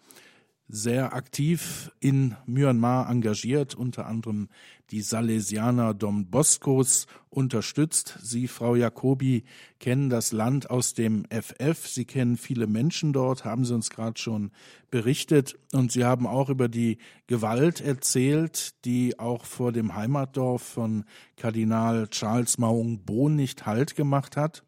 sehr 0.68 1.14
aktiv 1.14 1.92
in 2.00 2.34
Myanmar 2.46 3.08
engagiert, 3.08 3.74
unter 3.74 4.06
anderem 4.06 4.48
die 4.90 5.00
Salesianer 5.00 5.94
Dom 5.94 6.26
Boscos 6.26 7.06
unterstützt. 7.30 8.18
Sie, 8.22 8.48
Frau 8.48 8.74
Jacobi, 8.74 9.44
kennen 9.78 10.10
das 10.10 10.32
Land 10.32 10.70
aus 10.70 10.94
dem 10.94 11.24
FF. 11.30 11.86
Sie 11.86 12.04
kennen 12.04 12.36
viele 12.36 12.66
Menschen 12.66 13.12
dort, 13.12 13.44
haben 13.44 13.64
Sie 13.64 13.74
uns 13.74 13.90
gerade 13.90 14.18
schon 14.18 14.50
berichtet. 14.90 15.58
Und 15.72 15.92
Sie 15.92 16.04
haben 16.04 16.26
auch 16.26 16.50
über 16.50 16.68
die 16.68 16.98
Gewalt 17.26 17.80
erzählt, 17.80 18.84
die 18.84 19.18
auch 19.18 19.44
vor 19.44 19.72
dem 19.72 19.94
Heimatdorf 19.94 20.62
von 20.62 21.04
Kardinal 21.36 22.08
Charles 22.08 22.58
Maung 22.58 23.04
Bo 23.04 23.28
nicht 23.28 23.66
Halt 23.66 23.96
gemacht 23.96 24.36
hat. 24.36 24.65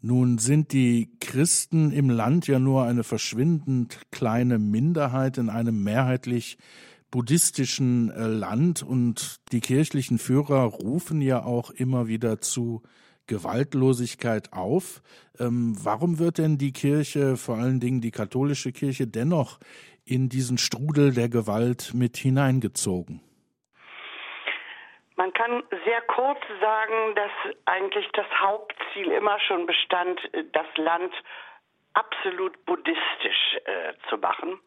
Nun 0.00 0.38
sind 0.38 0.72
die 0.72 1.10
Christen 1.20 1.92
im 1.92 2.10
Land 2.10 2.46
ja 2.46 2.58
nur 2.58 2.84
eine 2.84 3.04
verschwindend 3.04 4.00
kleine 4.10 4.58
Minderheit 4.58 5.38
in 5.38 5.50
einem 5.50 5.82
mehrheitlich 5.82 6.58
buddhistischen 7.10 8.10
äh, 8.10 8.26
Land 8.26 8.82
und 8.82 9.40
die 9.52 9.60
kirchlichen 9.60 10.18
Führer 10.18 10.62
rufen 10.64 11.20
ja 11.22 11.42
auch 11.42 11.70
immer 11.70 12.06
wieder 12.06 12.40
zu 12.40 12.82
Gewaltlosigkeit 13.26 14.52
auf. 14.52 15.02
Ähm, 15.38 15.76
warum 15.82 16.18
wird 16.18 16.38
denn 16.38 16.58
die 16.58 16.72
Kirche, 16.72 17.36
vor 17.36 17.56
allen 17.56 17.80
Dingen 17.80 18.00
die 18.00 18.10
katholische 18.10 18.72
Kirche, 18.72 19.06
dennoch 19.06 19.58
in 20.04 20.28
diesen 20.28 20.58
Strudel 20.58 21.12
der 21.12 21.28
Gewalt 21.28 21.92
mit 21.94 22.16
hineingezogen? 22.16 23.20
Man 25.18 25.32
kann 25.32 25.64
sehr 25.84 26.00
kurz 26.02 26.38
sagen, 26.60 27.16
dass 27.16 27.30
eigentlich 27.64 28.08
das 28.12 28.26
Hauptziel 28.40 29.10
immer 29.10 29.40
schon 29.40 29.66
bestand, 29.66 30.20
das 30.52 30.66
Land 30.76 31.12
absolut 31.94 32.64
buddhistisch 32.66 33.58
äh, 33.64 33.92
zu 34.08 34.18
machen. 34.18 34.60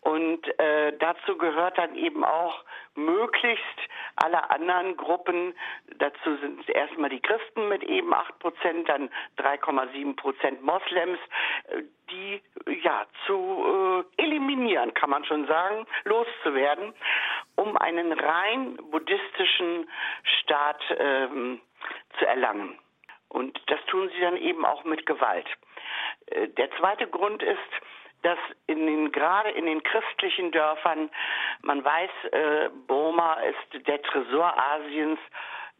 Und 0.00 0.46
äh, 0.58 0.92
dazu 0.98 1.38
gehört 1.38 1.78
dann 1.78 1.94
eben 1.94 2.24
auch 2.24 2.64
möglichst 2.94 3.78
alle 4.16 4.50
anderen 4.50 4.96
Gruppen, 4.96 5.54
dazu 5.98 6.36
sind 6.36 6.68
erstmal 6.68 7.10
die 7.10 7.20
Christen 7.20 7.68
mit 7.68 7.82
eben 7.82 8.12
8 8.12 8.38
Prozent, 8.38 8.88
dann 8.88 9.10
3,7 9.38 10.16
Prozent 10.16 10.62
Moslems, 10.62 11.18
äh, 11.68 11.82
die 12.10 12.42
ja 12.82 13.06
zu 13.26 14.04
äh, 14.18 14.22
eliminieren, 14.22 14.92
kann 14.94 15.10
man 15.10 15.24
schon 15.24 15.46
sagen, 15.46 15.86
loszuwerden, 16.04 16.92
um 17.56 17.76
einen 17.78 18.12
rein 18.12 18.76
buddhistischen 18.90 19.88
Staat 20.22 20.82
ähm, 20.98 21.60
zu 22.18 22.26
erlangen. 22.26 22.78
Und 23.28 23.60
das 23.66 23.80
tun 23.86 24.10
sie 24.14 24.20
dann 24.20 24.36
eben 24.36 24.64
auch 24.64 24.84
mit 24.84 25.06
Gewalt. 25.06 25.46
Äh, 26.26 26.48
der 26.48 26.70
zweite 26.78 27.06
Grund 27.06 27.42
ist, 27.42 27.58
dass 28.22 28.38
in 28.66 28.86
den, 28.86 29.12
gerade 29.12 29.50
in 29.50 29.66
den 29.66 29.82
christlichen 29.82 30.50
Dörfern, 30.50 31.10
man 31.62 31.84
weiß, 31.84 32.10
äh, 32.32 32.70
Burma 32.86 33.34
ist 33.34 33.86
der 33.86 34.00
Tresor 34.02 34.54
Asiens, 34.58 35.18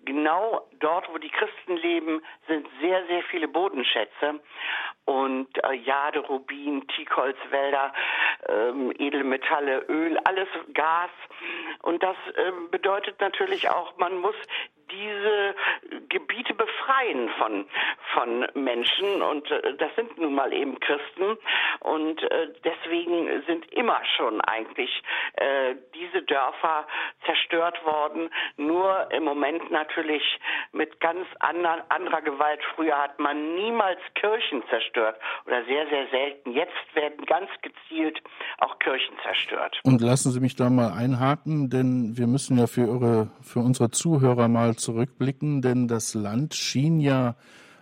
genau 0.04 0.68
dort, 0.80 1.08
wo 1.12 1.18
die 1.18 1.30
Christen 1.30 1.76
leben, 1.76 2.22
sind 2.46 2.66
sehr, 2.80 3.06
sehr 3.06 3.22
viele 3.24 3.48
Bodenschätze 3.48 4.40
und 5.06 5.48
äh, 5.64 5.74
Jade, 5.74 6.20
Rubin, 6.20 6.86
Teakholzwälder, 6.88 7.92
ähm, 8.48 8.92
Edelmetalle, 8.98 9.84
Öl, 9.88 10.18
alles 10.24 10.48
Gas. 10.72 11.10
Und 11.82 12.02
das 12.02 12.16
äh, 12.36 12.52
bedeutet 12.70 13.20
natürlich 13.20 13.68
auch, 13.68 13.96
man 13.98 14.18
muss 14.18 14.36
diese 14.90 15.54
Gebiete 16.08 16.54
befreien 16.54 17.28
von, 17.38 17.66
von 18.14 18.46
Menschen 18.54 19.22
und 19.22 19.50
äh, 19.50 19.76
das 19.76 19.94
sind 19.96 20.16
nun 20.18 20.34
mal 20.34 20.52
eben 20.52 20.78
Christen 20.80 21.36
und 21.80 22.22
äh, 22.22 22.48
deswegen 22.64 23.42
sind 23.46 23.72
immer 23.72 24.00
schon 24.16 24.40
eigentlich 24.42 25.02
äh, 25.34 25.74
diese 25.94 26.22
Dörfer 26.22 26.86
zerstört 27.24 27.84
worden, 27.84 28.30
nur 28.56 29.08
im 29.10 29.24
Moment 29.24 29.70
natürlich 29.70 30.22
mit 30.72 31.00
ganz 31.00 31.26
anderen, 31.40 31.82
anderer 31.88 32.22
Gewalt. 32.22 32.60
Früher 32.74 32.96
hat 32.98 33.18
man 33.18 33.54
niemals 33.54 33.98
Kirchen 34.14 34.62
zerstört 34.68 35.16
oder 35.46 35.64
sehr, 35.64 35.86
sehr 35.88 36.06
selten. 36.08 36.52
Jetzt 36.52 36.72
werden 36.94 37.24
ganz 37.26 37.50
gezielt 37.62 38.20
auch 38.58 38.78
Kirchen 38.78 39.14
zerstört. 39.22 39.80
Und 39.84 40.00
lassen 40.00 40.30
Sie 40.30 40.40
mich 40.40 40.56
da 40.56 40.70
mal 40.70 40.92
einhaken, 40.92 41.70
denn 41.70 42.16
wir 42.16 42.26
müssen 42.26 42.58
ja 42.58 42.66
für, 42.66 42.88
eure, 42.88 43.30
für 43.42 43.60
unsere 43.60 43.90
Zuhörer 43.90 44.48
mal 44.48 44.73
zurückblicken, 44.76 45.62
denn 45.62 45.88
das 45.88 46.14
Land 46.14 46.54
schien 46.54 47.00
ja 47.00 47.36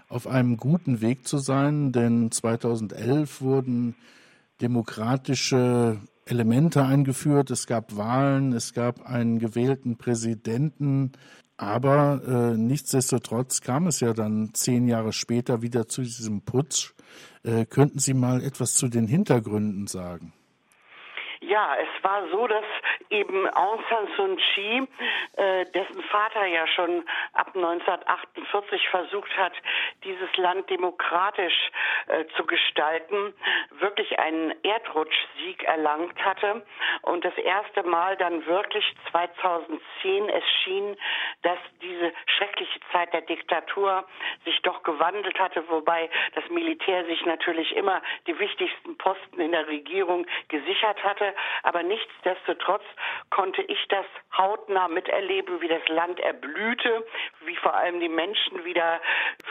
auf 0.09 0.27
einem 0.27 0.57
guten 0.57 1.01
Weg 1.01 1.27
zu 1.27 1.39
sein, 1.39 1.93
denn 1.93 2.31
2011 2.31 3.41
wurden 3.41 3.95
demokratische 4.61 5.99
Elemente 6.27 6.85
eingeführt, 6.85 7.51
es 7.51 7.67
gab 7.67 7.97
Wahlen, 7.97 8.53
es 8.53 8.75
gab 8.75 9.07
einen 9.07 9.39
gewählten 9.39 9.97
Präsidenten, 9.97 11.13
aber 11.57 12.23
äh, 12.27 12.57
nichtsdestotrotz 12.57 13.61
kam 13.61 13.87
es 13.87 14.01
ja 14.01 14.13
dann 14.13 14.51
zehn 14.53 14.87
Jahre 14.89 15.13
später 15.13 15.63
wieder 15.63 15.89
zu 15.89 16.03
diesem 16.03 16.43
Putsch. 16.43 16.93
Äh, 17.43 17.67
könnten 17.67 17.99
Sie 17.99 18.15
mal 18.15 18.43
etwas 18.43 18.75
zu 18.75 18.89
den 18.89 19.07
Hintergründen 19.07 19.87
sagen? 19.87 20.33
Ja, 21.53 21.77
es 21.77 22.03
war 22.03 22.27
so, 22.31 22.47
dass 22.47 22.65
eben 23.11 23.47
Aung 23.51 23.85
San 23.91 24.09
Suu 24.17 24.37
Kyi, 24.37 24.89
äh, 25.37 25.67
dessen 25.67 26.03
Vater 26.05 26.47
ja 26.47 26.67
schon 26.67 27.05
ab 27.35 27.49
1948 27.55 28.89
versucht 28.89 29.37
hat, 29.37 29.53
dieses 30.03 30.35
Land 30.39 30.71
demokratisch 30.71 31.71
äh, 32.07 32.25
zu 32.37 32.47
gestalten, 32.47 33.35
wirklich 33.81 34.19
einen 34.19 34.55
Erdrutschsieg 34.65 35.63
erlangt 35.65 36.19
hatte 36.25 36.65
und 37.03 37.23
das 37.23 37.37
erste 37.37 37.83
Mal 37.83 38.17
dann 38.17 38.47
wirklich 38.47 38.87
2010 39.11 40.31
es 40.31 40.45
schien, 40.65 40.97
dass 41.43 41.59
diese 41.83 42.15
schreckliche 42.25 42.81
Zeit 42.93 43.13
der 43.13 43.21
Diktatur 43.21 44.07
sich 44.47 44.59
doch 44.63 44.83
gewandelt 44.85 45.39
hatte, 45.39 45.69
wobei 45.69 46.09
das 46.35 46.49
Militär 46.49 47.05
sich 47.05 47.27
natürlich 47.27 47.77
immer 47.77 48.01
die 48.27 48.39
wichtigsten 48.39 48.97
Posten 48.97 49.39
in 49.39 49.53
der 49.53 49.67
Regierung 49.67 50.27
gesichert 50.49 51.05
hatte 51.05 51.35
aber 51.63 51.83
nichtsdestotrotz 51.83 52.85
konnte 53.31 53.63
ich 53.63 53.87
das 53.89 54.07
hautnah 54.37 54.89
miterleben, 54.89 55.61
wie 55.61 55.69
das 55.69 55.87
Land 55.89 56.21
erblühte, 56.21 57.07
wie 57.45 57.57
vor 57.57 57.75
allem 57.75 58.01
die 58.01 58.09
Menschen 58.09 58.65
wieder 58.65 59.01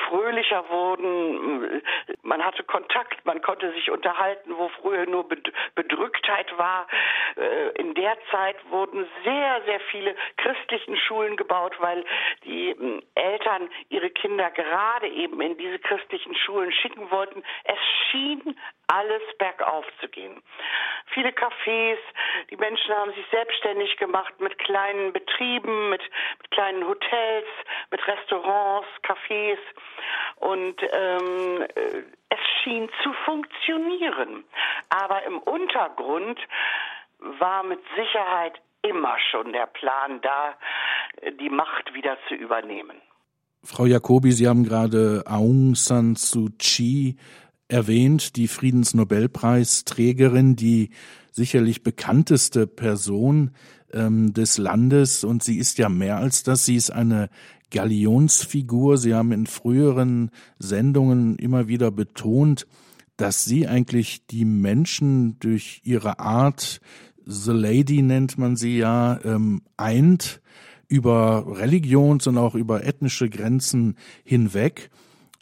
fröhlicher 0.07 0.69
wurden, 0.69 1.81
man 2.23 2.43
hatte 2.43 2.63
Kontakt, 2.63 3.25
man 3.25 3.41
konnte 3.41 3.71
sich 3.73 3.89
unterhalten, 3.89 4.55
wo 4.57 4.69
früher 4.81 5.05
nur 5.05 5.27
Bedrücktheit 5.75 6.57
war. 6.57 6.87
Äh, 7.35 7.69
in 7.79 7.93
der 7.95 8.17
Zeit 8.29 8.57
wurden 8.69 9.07
sehr, 9.23 9.61
sehr 9.65 9.79
viele 9.91 10.15
christlichen 10.37 10.97
Schulen 10.97 11.37
gebaut, 11.37 11.75
weil 11.79 12.05
die 12.43 12.75
hm, 12.77 13.01
Eltern 13.15 13.69
ihre 13.89 14.09
Kinder 14.09 14.51
gerade 14.51 15.07
eben 15.07 15.41
in 15.41 15.57
diese 15.57 15.79
christlichen 15.79 16.35
Schulen 16.35 16.71
schicken 16.71 17.09
wollten. 17.11 17.43
Es 17.63 17.79
schien 18.09 18.55
alles 18.87 19.21
bergauf 19.37 19.85
zu 20.01 20.09
gehen. 20.09 20.41
Viele 21.13 21.29
Cafés, 21.29 21.97
die 22.49 22.57
Menschen 22.57 22.93
haben 22.95 23.13
sich 23.13 23.25
selbstständig 23.31 23.97
gemacht 23.97 24.33
mit 24.39 24.57
kleinen 24.59 25.13
Betrieben, 25.13 25.89
mit, 25.89 26.01
mit 26.39 26.51
kleinen 26.51 26.85
Hotels, 26.85 27.47
mit 27.89 28.05
Restaurants, 28.07 28.87
Cafés 29.03 29.57
und 30.37 30.81
ähm, 30.91 31.65
es 32.29 32.39
schien 32.63 32.89
zu 33.03 33.11
funktionieren. 33.25 34.45
Aber 34.89 35.23
im 35.25 35.39
Untergrund 35.39 36.39
war 37.39 37.63
mit 37.63 37.79
Sicherheit 37.95 38.61
immer 38.81 39.15
schon 39.31 39.53
der 39.53 39.67
Plan 39.67 40.19
da, 40.21 40.55
die 41.39 41.49
Macht 41.49 41.93
wieder 41.93 42.17
zu 42.27 42.35
übernehmen. 42.35 42.97
Frau 43.63 43.85
Jacobi, 43.85 44.31
Sie 44.31 44.47
haben 44.47 44.63
gerade 44.63 45.23
Aung 45.27 45.75
San 45.75 46.15
Suu 46.15 46.49
Kyi 46.57 47.17
erwähnt, 47.67 48.35
die 48.35 48.47
Friedensnobelpreisträgerin, 48.47 50.55
die 50.55 50.89
sicherlich 51.31 51.83
bekannteste 51.83 52.65
Person 52.67 53.55
ähm, 53.93 54.33
des 54.33 54.57
Landes 54.57 55.23
und 55.23 55.43
sie 55.43 55.57
ist 55.57 55.77
ja 55.77 55.89
mehr 55.89 56.17
als 56.17 56.41
das, 56.43 56.65
sie 56.65 56.75
ist 56.75 56.89
eine 56.89 57.29
Galionsfigur. 57.71 58.97
Sie 58.97 59.15
haben 59.15 59.31
in 59.31 59.47
früheren 59.47 60.29
Sendungen 60.59 61.37
immer 61.37 61.67
wieder 61.67 61.89
betont, 61.89 62.67
dass 63.17 63.43
sie 63.43 63.67
eigentlich 63.67 64.25
die 64.27 64.45
Menschen 64.45 65.39
durch 65.39 65.81
ihre 65.83 66.19
Art, 66.19 66.81
The 67.25 67.51
Lady 67.51 68.01
nennt 68.01 68.37
man 68.37 68.55
sie 68.55 68.77
ja, 68.77 69.19
ähm, 69.23 69.61
eint 69.77 70.41
über 70.87 71.45
Religions- 71.47 72.27
und 72.27 72.37
auch 72.37 72.55
über 72.55 72.83
ethnische 72.83 73.29
Grenzen 73.29 73.95
hinweg. 74.23 74.89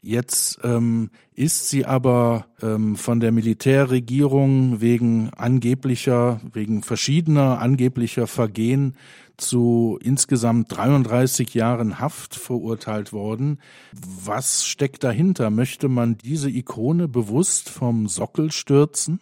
Jetzt 0.02 0.60
ähm, 0.64 1.10
ist 1.34 1.70
sie 1.70 1.86
aber 1.86 2.46
ähm, 2.62 2.96
von 2.96 3.20
der 3.20 3.32
Militärregierung 3.32 4.80
wegen 4.80 5.30
angeblicher, 5.36 6.40
wegen 6.54 6.84
verschiedener 6.84 7.60
angeblicher 7.60 8.28
Vergehen 8.28 8.96
zu 9.40 9.98
insgesamt 10.02 10.76
33 10.76 11.54
Jahren 11.54 12.00
Haft 12.00 12.36
verurteilt 12.36 13.14
worden. 13.14 13.60
Was 13.94 14.66
steckt 14.66 15.04
dahinter? 15.04 15.50
Möchte 15.50 15.90
man 15.90 16.18
diese 16.18 16.50
Ikone 16.50 17.08
bewusst 17.08 17.70
vom 17.70 18.08
Sockel 18.08 18.52
stürzen? 18.52 19.20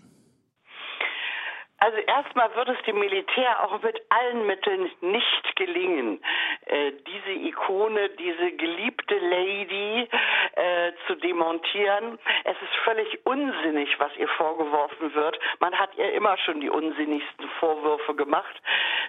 Also 1.80 1.98
erstmal 1.98 2.54
wird 2.56 2.70
es 2.70 2.82
dem 2.86 2.98
Militär 3.00 3.64
auch 3.64 3.82
mit 3.84 4.02
allen 4.10 4.48
Mitteln 4.48 4.90
nicht 5.02 5.56
gelingen, 5.56 6.20
äh, 6.66 6.92
diese 6.92 7.32
Ikone, 7.32 8.10
diese 8.10 8.52
geliebte 8.54 9.16
Lady 9.20 10.10
äh, 10.54 10.92
zu 11.06 11.16
demontieren. 11.16 12.18
Es 12.46 12.56
ist 12.64 12.76
völlig 12.84 13.26
unsinnig, 13.26 14.00
was 14.00 14.16
ihr 14.18 14.28
vorgeworfen 14.28 15.14
wird. 15.14 15.40
Man 15.60 15.78
hat 15.78 15.96
ihr 15.98 16.14
immer 16.14 16.36
schon 16.40 16.62
die 16.62 16.70
unsinnigsten 16.70 17.48
Vorwürfe 17.60 18.16
gemacht. 18.16 18.56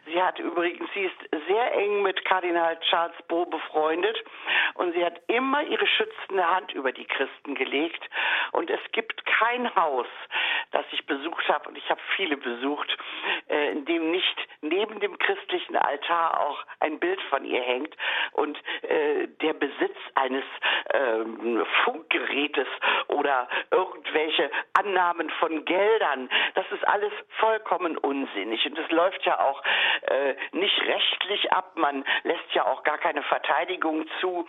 Sie 0.05 0.23
hat 0.23 0.39
übrigens, 0.39 0.91
sie 0.93 1.05
ist 1.05 1.47
sehr 1.49 1.73
eng 1.75 2.03
mit 2.03 2.23
Kardinal 2.27 2.79
Charles 2.91 3.17
Beau 3.29 3.47
befreundet 3.47 4.23
und 4.75 4.93
sie 4.93 5.05
hat 5.05 5.21
immer 5.29 5.63
ihre 5.63 5.87
schützende 5.87 6.47
Hand 6.47 6.73
über 6.75 6.93
die 6.93 7.07
Christen 7.07 7.55
gelegt. 7.55 8.03
Und 8.53 8.69
es 8.69 8.81
gibt 8.93 9.25
kein 9.25 9.75
Haus, 9.75 10.07
das 10.71 10.85
ich 10.93 11.07
besucht 11.07 11.49
habe, 11.49 11.69
und 11.69 11.79
ich 11.79 11.89
habe 11.91 12.01
viele 12.17 12.37
besucht, 12.37 12.97
äh, 13.49 13.73
in 13.73 13.85
dem 13.85 14.11
nicht 14.11 14.37
neben 14.61 15.01
dem 15.01 15.19
christlichen 15.19 15.77
Altar 15.77 16.41
auch 16.41 16.65
ein 16.81 16.99
Bild 16.99 17.21
von 17.31 17.45
ihr 17.45 17.63
hängt 17.63 17.95
und 18.33 18.59
äh, 18.83 19.29
der 19.41 19.53
Besitz 19.55 19.97
eines 20.15 20.45
ähm, 20.93 21.65
Funkgerätes 21.85 22.69
oder 23.09 23.49
irgendwelche 23.71 24.51
Annahmen 24.75 25.31
von 25.39 25.65
Geldern, 25.65 26.29
das 26.55 26.67
ist 26.73 26.87
alles 26.87 27.13
vollkommen 27.39 27.97
unsinnig 27.99 28.65
und 28.67 28.79
es 28.79 28.91
läuft 28.91 29.25
ja 29.25 29.39
auch 29.41 29.63
äh, 30.03 30.35
nicht 30.53 30.81
rechtlich 30.83 31.53
ab. 31.53 31.73
Man 31.77 32.05
lässt 32.25 32.53
ja 32.53 32.67
auch 32.67 32.83
gar 32.83 32.99
keine 32.99 33.23
Verteidigung 33.23 34.07
zu. 34.21 34.47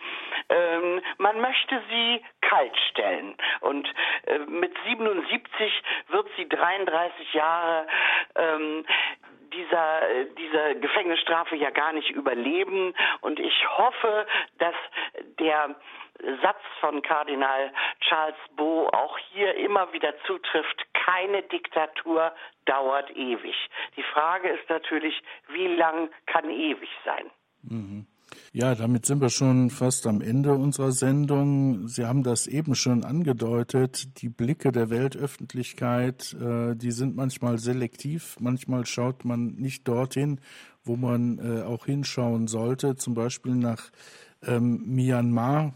Ähm, 0.48 1.00
man 1.18 1.40
möchte 1.40 1.82
sie 1.90 2.24
kalt 2.40 2.76
stellen 2.90 3.36
und 3.60 3.88
äh, 4.26 4.38
mit 4.38 4.74
77 4.86 5.82
wird 6.08 6.26
sie 6.36 6.48
33 6.48 7.34
Jahre 7.34 7.86
ähm, 8.36 8.84
dieser, 9.52 10.24
dieser 10.38 10.74
Gefängnisstrafe 10.76 11.56
ja 11.56 11.70
gar 11.70 11.92
nicht 11.92 12.10
überleben. 12.10 12.94
Und 13.20 13.40
ich 13.40 13.68
hoffe, 13.68 14.26
dass 14.58 14.74
der 15.38 15.74
Satz 16.42 16.60
von 16.80 17.02
Kardinal 17.02 17.72
Charles 18.00 18.36
Beau 18.56 18.88
auch 18.88 19.18
hier 19.32 19.54
immer 19.54 19.92
wieder 19.92 20.14
zutrifft, 20.26 20.86
keine 20.92 21.42
Diktatur 21.42 22.32
dauert 22.66 23.10
ewig. 23.16 23.56
Die 23.96 24.02
Frage 24.02 24.48
ist 24.48 24.68
natürlich, 24.68 25.20
wie 25.48 25.68
lang 25.68 26.10
kann 26.26 26.50
ewig 26.50 26.90
sein? 27.04 27.30
Mhm. 27.62 28.06
Ja, 28.52 28.74
damit 28.74 29.06
sind 29.06 29.20
wir 29.20 29.28
schon 29.28 29.70
fast 29.70 30.08
am 30.08 30.20
Ende 30.20 30.54
unserer 30.54 30.90
Sendung. 30.90 31.86
Sie 31.86 32.04
haben 32.04 32.24
das 32.24 32.48
eben 32.48 32.74
schon 32.74 33.04
angedeutet. 33.04 34.20
Die 34.20 34.28
Blicke 34.28 34.72
der 34.72 34.90
Weltöffentlichkeit, 34.90 36.34
äh, 36.34 36.74
die 36.74 36.90
sind 36.90 37.14
manchmal 37.14 37.58
selektiv. 37.58 38.36
Manchmal 38.40 38.86
schaut 38.86 39.24
man 39.24 39.54
nicht 39.54 39.86
dorthin, 39.86 40.40
wo 40.82 40.96
man 40.96 41.38
äh, 41.38 41.62
auch 41.62 41.86
hinschauen 41.86 42.48
sollte. 42.48 42.96
Zum 42.96 43.14
Beispiel 43.14 43.54
nach 43.54 43.92
ähm, 44.42 44.82
Myanmar 44.84 45.72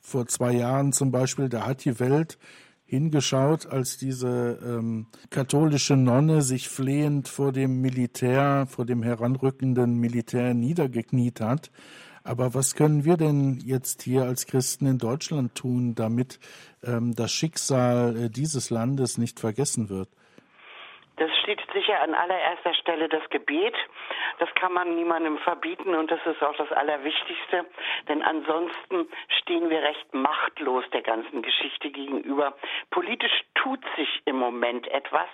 vor 0.00 0.26
zwei 0.28 0.52
Jahren 0.52 0.92
zum 0.92 1.10
Beispiel. 1.10 1.48
Da 1.48 1.66
hat 1.66 1.84
die 1.84 1.98
Welt 1.98 2.38
hingeschaut, 2.86 3.66
als 3.66 3.96
diese 3.98 4.58
ähm, 4.64 5.06
katholische 5.30 5.96
Nonne 5.96 6.42
sich 6.42 6.68
flehend 6.68 7.28
vor 7.28 7.52
dem 7.52 7.80
Militär, 7.80 8.66
vor 8.68 8.84
dem 8.84 9.02
heranrückenden 9.02 9.98
Militär 9.98 10.54
niedergekniet 10.54 11.40
hat. 11.40 11.70
Aber 12.22 12.54
was 12.54 12.74
können 12.74 13.04
wir 13.04 13.18
denn 13.18 13.58
jetzt 13.64 14.02
hier 14.02 14.24
als 14.24 14.46
Christen 14.46 14.86
in 14.86 14.98
Deutschland 14.98 15.54
tun, 15.54 15.94
damit 15.94 16.40
ähm, 16.82 17.14
das 17.14 17.32
Schicksal 17.32 18.16
äh, 18.16 18.30
dieses 18.30 18.70
Landes 18.70 19.18
nicht 19.18 19.40
vergessen 19.40 19.90
wird? 19.90 20.08
Das 21.16 21.30
steht 21.42 21.53
sicher 21.74 22.00
an 22.00 22.14
allererster 22.14 22.72
Stelle 22.74 23.08
das 23.08 23.28
Gebet. 23.30 23.74
Das 24.38 24.48
kann 24.54 24.72
man 24.72 24.94
niemandem 24.94 25.38
verbieten 25.38 25.94
und 25.94 26.10
das 26.10 26.20
ist 26.24 26.42
auch 26.42 26.56
das 26.56 26.72
Allerwichtigste, 26.72 27.66
denn 28.08 28.22
ansonsten 28.22 29.08
stehen 29.40 29.68
wir 29.68 29.82
recht 29.82 30.14
machtlos 30.14 30.84
der 30.92 31.02
ganzen 31.02 31.42
Geschichte 31.42 31.90
gegenüber. 31.90 32.54
Politisch 32.90 33.44
tut 33.54 33.80
sich 33.96 34.22
im 34.24 34.36
Moment 34.36 34.88
etwas. 34.88 35.28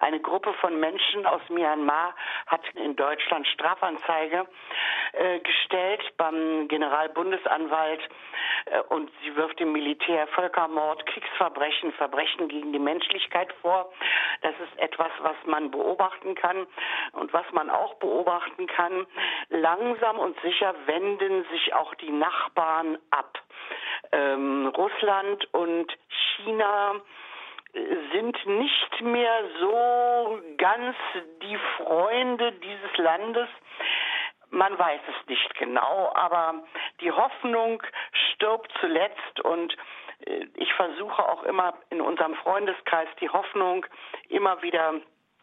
Eine 0.00 0.20
Gruppe 0.20 0.52
von 0.54 0.78
Menschen 0.80 1.26
aus 1.26 1.42
Myanmar 1.48 2.14
hat 2.46 2.62
in 2.74 2.96
Deutschland 2.96 3.46
Strafanzeige 3.48 4.46
äh, 5.12 5.40
gestellt 5.40 6.02
beim 6.16 6.68
Generalbundesanwalt 6.68 8.00
äh, 8.66 8.80
und 8.88 9.10
sie 9.22 9.34
wirft 9.36 9.60
dem 9.60 9.72
Militär 9.72 10.26
Völkermord, 10.28 11.04
Kriegsverbrechen, 11.06 11.92
Verbrechen 11.92 12.48
gegen 12.48 12.72
die 12.72 12.78
Menschlichkeit 12.78 13.52
vor. 13.60 13.92
Das 14.42 14.54
ist 14.60 14.78
etwas, 14.78 15.10
was 15.20 15.36
man 15.46 15.70
beobachten 15.70 16.34
kann 16.34 16.66
und 17.12 17.32
was 17.32 17.44
man 17.52 17.70
auch 17.70 17.94
beobachten 17.94 18.66
kann. 18.66 19.06
Langsam 19.48 20.18
und 20.18 20.38
sicher 20.40 20.74
wenden 20.86 21.44
sich 21.50 21.74
auch 21.74 21.94
die 21.96 22.10
Nachbarn 22.10 22.98
ab. 23.10 23.38
Ähm, 24.12 24.72
Russland 24.76 25.52
und 25.52 25.92
China 26.36 27.00
sind 27.72 28.46
nicht 28.46 29.00
mehr 29.00 29.44
so 29.60 30.40
ganz 30.58 30.96
die 31.42 31.58
Freunde 31.76 32.52
dieses 32.52 32.96
Landes. 32.98 33.48
Man 34.50 34.78
weiß 34.78 35.00
es 35.08 35.28
nicht 35.28 35.54
genau, 35.54 36.12
aber 36.14 36.62
die 37.00 37.10
Hoffnung 37.10 37.82
stirbt 38.32 38.70
zuletzt 38.80 39.40
und 39.40 39.74
äh, 40.26 40.46
ich 40.56 40.72
versuche 40.74 41.26
auch 41.26 41.42
immer 41.44 41.74
in 41.88 42.02
unserem 42.02 42.34
Freundeskreis 42.34 43.08
die 43.20 43.30
Hoffnung 43.30 43.86
immer 44.28 44.60
wieder 44.62 45.00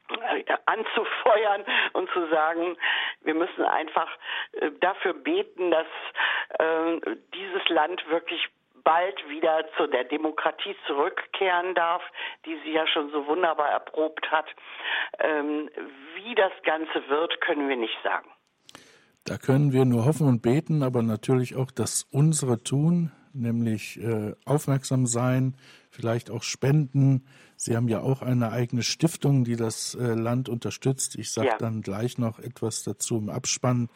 äh, 0.10 0.44
anzufeuern 0.68 1.66
und 1.94 2.10
zu 2.12 2.28
sagen, 2.28 2.78
wir 3.22 3.34
müssen 3.34 3.66
einfach 3.66 4.10
äh, 4.54 4.72
dafür 4.80 5.14
beten, 5.14 5.72
dass 5.72 5.88
dieses 7.32 7.70
Land 7.70 8.04
wirklich 8.10 8.50
bald 8.84 9.18
wieder 9.30 9.66
zu 9.78 9.88
der 9.88 10.04
Demokratie 10.06 10.76
zurückkehren 10.88 11.76
darf, 11.76 12.02
die 12.46 12.58
sie 12.64 12.72
ja 12.72 12.88
schon 12.88 13.12
so 13.12 13.26
wunderbar 13.28 13.70
erprobt 13.70 14.30
hat. 14.32 14.46
Ähm, 15.20 15.70
wie 16.16 16.36
das 16.36 16.52
Ganze 16.64 17.08
wird, 17.08 17.42
können 17.42 17.70
wir 17.70 17.78
nicht 17.78 17.98
sagen. 18.04 18.30
Da 19.26 19.38
können 19.38 19.74
wir 19.74 19.86
nur 19.86 20.06
hoffen 20.06 20.28
und 20.28 20.42
beten, 20.42 20.82
aber 20.82 21.04
natürlich 21.04 21.56
auch 21.56 21.72
das 21.72 22.08
unsere 22.12 22.64
tun. 22.64 23.12
nämlich 23.32 24.02
äh, 24.02 24.34
aufmerksam 24.46 25.06
sein, 25.06 25.56
vielleicht 25.92 26.32
auch 26.32 26.42
spenden. 26.42 27.26
Sie 27.56 27.76
haben 27.76 27.88
ja 27.88 28.02
auch 28.02 28.24
eine 28.24 28.52
eigene 28.52 28.82
Stiftung, 28.82 29.44
die 29.44 29.56
das 29.56 29.96
äh, 29.96 30.14
Land 30.16 30.50
unterstützt. 30.50 31.16
Ich 31.16 31.32
sage 31.32 31.50
ja. 31.50 31.58
dann 31.58 31.82
gleich 31.82 32.18
noch 32.18 32.40
etwas 32.40 32.84
dazu 32.84 33.18
im 33.18 33.30
Abspann. 33.30 33.90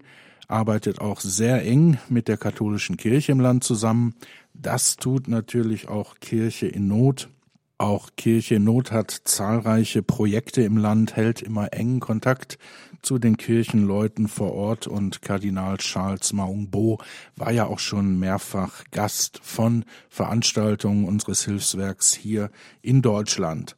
arbeitet 0.47 1.01
auch 1.01 1.19
sehr 1.19 1.65
eng 1.65 1.97
mit 2.07 2.27
der 2.27 2.37
katholischen 2.37 2.97
Kirche 2.97 3.31
im 3.31 3.39
Land 3.39 3.63
zusammen. 3.63 4.13
Das 4.61 4.95
tut 4.95 5.27
natürlich 5.27 5.87
auch 5.87 6.15
Kirche 6.19 6.67
in 6.67 6.87
Not. 6.87 7.29
Auch 7.77 8.11
Kirche 8.15 8.55
in 8.55 8.63
Not 8.63 8.91
hat 8.91 9.11
zahlreiche 9.11 10.01
Projekte 10.01 10.61
im 10.61 10.77
Land, 10.77 11.15
hält 11.15 11.41
immer 11.41 11.73
engen 11.73 11.99
Kontakt 11.99 12.57
zu 13.01 13.19
den 13.19 13.37
Kirchenleuten 13.37 14.27
vor 14.27 14.53
Ort 14.53 14.87
und 14.87 15.21
Kardinal 15.21 15.77
Charles 15.77 16.33
Maungbo 16.33 16.99
war 17.35 17.51
ja 17.51 17.67
auch 17.67 17.79
schon 17.79 18.17
mehrfach 18.17 18.83
Gast 18.91 19.39
von 19.43 19.85
Veranstaltungen 20.09 21.05
unseres 21.05 21.45
Hilfswerks 21.45 22.13
hier 22.13 22.49
in 22.81 23.01
Deutschland. 23.01 23.75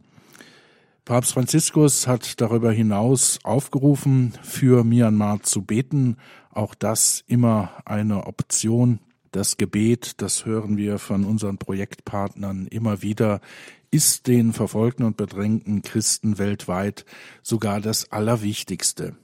Papst 1.04 1.34
Franziskus 1.34 2.06
hat 2.08 2.40
darüber 2.40 2.72
hinaus 2.72 3.40
aufgerufen, 3.44 4.34
für 4.44 4.84
Myanmar 4.84 5.42
zu 5.42 5.62
beten. 5.62 6.18
Auch 6.52 6.76
das 6.76 7.24
immer 7.28 7.72
eine 7.86 8.28
Option. 8.28 9.00
Das 9.32 9.58
Gebet, 9.58 10.22
das 10.22 10.46
hören 10.46 10.78
wir 10.78 11.00
von 11.00 11.26
unseren 11.26 11.58
Projektpartnern 11.58 12.68
immer 12.68 13.02
wieder, 13.02 13.42
ist 13.92 14.28
den 14.28 14.54
verfolgten 14.54 15.04
und 15.04 15.18
bedrängten 15.18 15.82
Christen 15.82 16.38
weltweit 16.38 17.06
sogar 17.42 17.82
das 17.82 18.12
Allerwichtigste. 18.12 19.16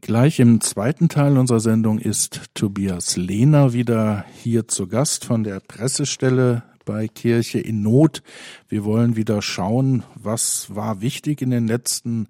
Gleich 0.00 0.40
im 0.40 0.60
zweiten 0.60 1.08
Teil 1.08 1.38
unserer 1.38 1.60
Sendung 1.60 1.98
ist 1.98 2.42
Tobias 2.54 3.16
Lehner 3.16 3.72
wieder 3.72 4.24
hier 4.42 4.68
zu 4.68 4.86
Gast 4.86 5.24
von 5.24 5.44
der 5.44 5.60
Pressestelle 5.60 6.64
bei 6.84 7.08
Kirche 7.08 7.58
in 7.58 7.82
Not. 7.82 8.22
Wir 8.68 8.84
wollen 8.84 9.16
wieder 9.16 9.40
schauen, 9.40 10.02
was 10.14 10.74
war 10.74 11.00
wichtig 11.00 11.40
in 11.40 11.50
den 11.50 11.66
letzten 11.66 12.28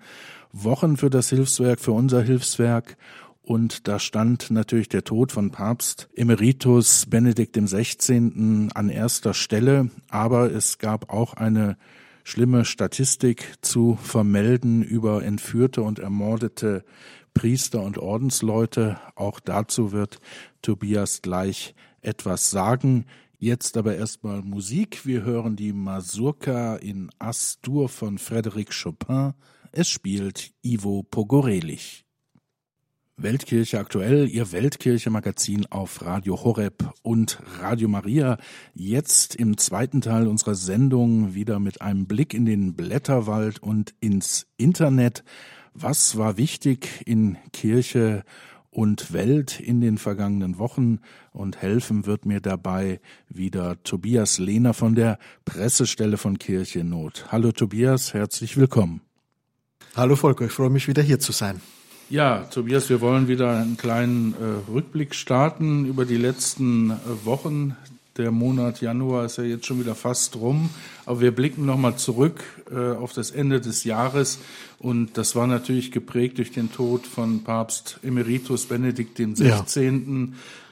Wochen 0.53 0.97
für 0.97 1.11
das 1.11 1.31
Hilfswerk, 1.31 1.81
für 1.81 1.93
unser 1.93 2.23
Hilfswerk 2.23 2.97
und 3.45 3.89
da 3.89 3.99
stand 3.99 4.51
natürlich 4.51 4.89
der 4.89 5.05
Tod 5.05 5.31
von 5.31 5.51
Papst 5.51 6.09
Emeritus 6.15 7.07
Benedikt 7.07 7.57
XVI. 7.57 8.71
an 8.75 8.89
erster 8.89 9.35
Stelle, 9.35 9.91
aber 10.09 10.51
es 10.51 10.79
gab 10.79 11.13
auch 11.13 11.35
eine 11.35 11.77
schlimme 12.23 12.65
Statistik 12.65 13.59
zu 13.61 13.97
vermelden 13.97 14.83
über 14.83 15.23
entführte 15.23 15.83
und 15.83 15.99
ermordete 15.99 16.85
Priester 17.35 17.83
und 17.83 17.99
Ordensleute. 17.99 18.99
Auch 19.15 19.41
dazu 19.41 19.93
wird 19.93 20.21
Tobias 20.63 21.21
gleich 21.21 21.75
etwas 22.01 22.51
sagen. 22.51 23.05
Jetzt 23.39 23.77
aber 23.77 23.97
erstmal 23.97 24.41
Musik. 24.41 25.05
Wir 25.05 25.23
hören 25.23 25.55
die 25.57 25.75
Mazurka 25.75 26.77
in 26.77 27.11
Astur 27.19 27.91
von 27.91 28.19
Frédéric 28.19 28.71
Chopin. 28.83 29.35
Es 29.71 29.91
spielt 29.91 30.53
Ivo 30.63 31.03
Pogorelich. 31.03 32.04
Weltkirche 33.17 33.79
aktuell, 33.79 34.29
Ihr 34.29 34.51
Weltkirche-Magazin 34.51 35.67
auf 35.67 36.05
Radio 36.05 36.43
Horeb 36.43 36.93
und 37.03 37.39
Radio 37.61 37.87
Maria. 37.87 38.39
Jetzt 38.75 39.37
im 39.37 39.57
zweiten 39.57 40.01
Teil 40.01 40.27
unserer 40.27 40.57
Sendung 40.57 41.33
wieder 41.33 41.61
mit 41.61 41.81
einem 41.81 42.07
Blick 42.07 42.35
in 42.35 42.45
den 42.45 42.75
Blätterwald 42.75 43.63
und 43.63 43.95
ins 44.01 44.49
Internet. 44.57 45.23
Was 45.75 46.17
war 46.17 46.37
wichtig 46.39 47.03
in 47.07 47.39
Kirche 47.53 48.25
und 48.71 49.13
Welt 49.13 49.61
in 49.61 49.81
den 49.81 49.97
vergangenen 49.97 50.59
Wochen? 50.59 50.99
Und 51.31 51.63
helfen 51.63 52.07
wird 52.07 52.27
mir 52.27 52.41
dabei 52.41 53.01
wieder 53.29 53.81
Tobias 53.85 54.39
Lehner 54.39 54.75
von 54.75 54.97
der 54.97 55.19
Pressestelle 55.45 56.17
von 56.17 56.39
Kirche 56.39 56.83
Not. 56.83 57.27
Hallo 57.31 57.53
Tobias, 57.53 58.13
herzlich 58.13 58.57
willkommen. 58.57 59.03
Hallo 59.95 60.17
Volker, 60.17 60.47
ich 60.47 60.53
freue 60.53 60.71
mich 60.71 60.89
wieder 60.89 61.03
hier 61.03 61.21
zu 61.21 61.31
sein. 61.31 61.61
Ja, 62.11 62.41
Tobias, 62.51 62.91
wir 62.91 63.01
wollen 63.01 63.29
wieder 63.29 63.57
einen 63.57 63.77
kleinen 63.77 64.35
äh, 64.35 64.71
Rückblick 64.71 65.15
starten 65.15 65.87
über 65.87 66.05
die 66.05 66.19
letzten 66.19 66.91
äh, 66.91 66.95
Wochen. 67.25 67.77
Der 68.19 68.31
Monat 68.31 68.81
Januar 68.81 69.25
ist 69.25 69.39
ja 69.39 69.45
jetzt 69.45 69.67
schon 69.67 69.81
wieder 69.81 69.97
fast 69.97 70.37
rum, 70.37 70.71
aber 71.05 71.21
wir 71.21 71.35
blicken 71.35 71.67
nochmal 71.67 71.97
zurück 71.97 72.45
äh, 72.71 72.93
auf 72.93 73.13
das 73.13 73.33
Ende 73.33 73.61
des 73.61 73.83
Jahres 73.85 74.39
und 74.79 75.17
das 75.19 75.35
war 75.35 75.49
natürlich 75.49 75.91
geprägt 75.91 76.39
durch 76.39 76.53
den 76.53 76.71
Tod 76.71 77.07
von 77.07 77.43
Papst 77.43 77.99
Emeritus 78.03 78.67
Benedikt 78.67 79.17
XVI. 79.17 79.49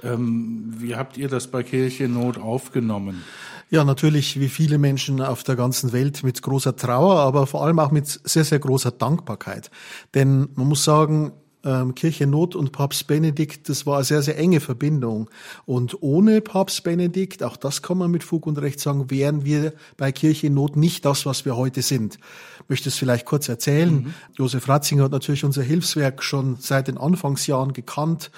Ja. 0.02 0.12
Ähm, 0.12 0.74
wie 0.78 0.94
habt 0.94 1.16
ihr 1.16 1.28
das 1.28 1.48
bei 1.48 1.64
Kirche 1.64 2.08
Not 2.08 2.38
aufgenommen? 2.38 3.24
Ja, 3.72 3.84
natürlich 3.84 4.38
wie 4.38 4.50
viele 4.50 4.76
Menschen 4.76 5.22
auf 5.22 5.44
der 5.44 5.56
ganzen 5.56 5.94
Welt 5.94 6.22
mit 6.22 6.42
großer 6.42 6.76
Trauer, 6.76 7.20
aber 7.20 7.46
vor 7.46 7.64
allem 7.64 7.78
auch 7.78 7.90
mit 7.90 8.06
sehr, 8.06 8.44
sehr 8.44 8.58
großer 8.58 8.90
Dankbarkeit. 8.90 9.70
Denn 10.14 10.50
man 10.56 10.68
muss 10.68 10.84
sagen, 10.84 11.32
ähm, 11.64 11.94
Kirche 11.94 12.26
Not 12.26 12.54
und 12.54 12.72
Papst 12.72 13.06
Benedikt, 13.06 13.70
das 13.70 13.86
war 13.86 13.96
eine 13.96 14.04
sehr, 14.04 14.20
sehr 14.20 14.36
enge 14.36 14.60
Verbindung. 14.60 15.30
Und 15.64 16.02
ohne 16.02 16.42
Papst 16.42 16.84
Benedikt, 16.84 17.42
auch 17.42 17.56
das 17.56 17.80
kann 17.80 17.96
man 17.96 18.10
mit 18.10 18.24
Fug 18.24 18.46
und 18.46 18.60
Recht 18.60 18.78
sagen, 18.78 19.10
wären 19.10 19.46
wir 19.46 19.72
bei 19.96 20.12
Kirche 20.12 20.50
Not 20.50 20.76
nicht 20.76 21.06
das, 21.06 21.24
was 21.24 21.46
wir 21.46 21.56
heute 21.56 21.80
sind. 21.80 22.18
Ich 22.64 22.68
möchte 22.68 22.90
es 22.90 22.96
vielleicht 22.96 23.24
kurz 23.24 23.48
erzählen. 23.48 23.94
Mhm. 23.94 24.14
Josef 24.34 24.68
Ratzinger 24.68 25.04
hat 25.04 25.12
natürlich 25.12 25.44
unser 25.46 25.62
Hilfswerk 25.62 26.22
schon 26.22 26.56
seit 26.60 26.88
den 26.88 26.98
Anfangsjahren 26.98 27.72
gekannt. 27.72 28.30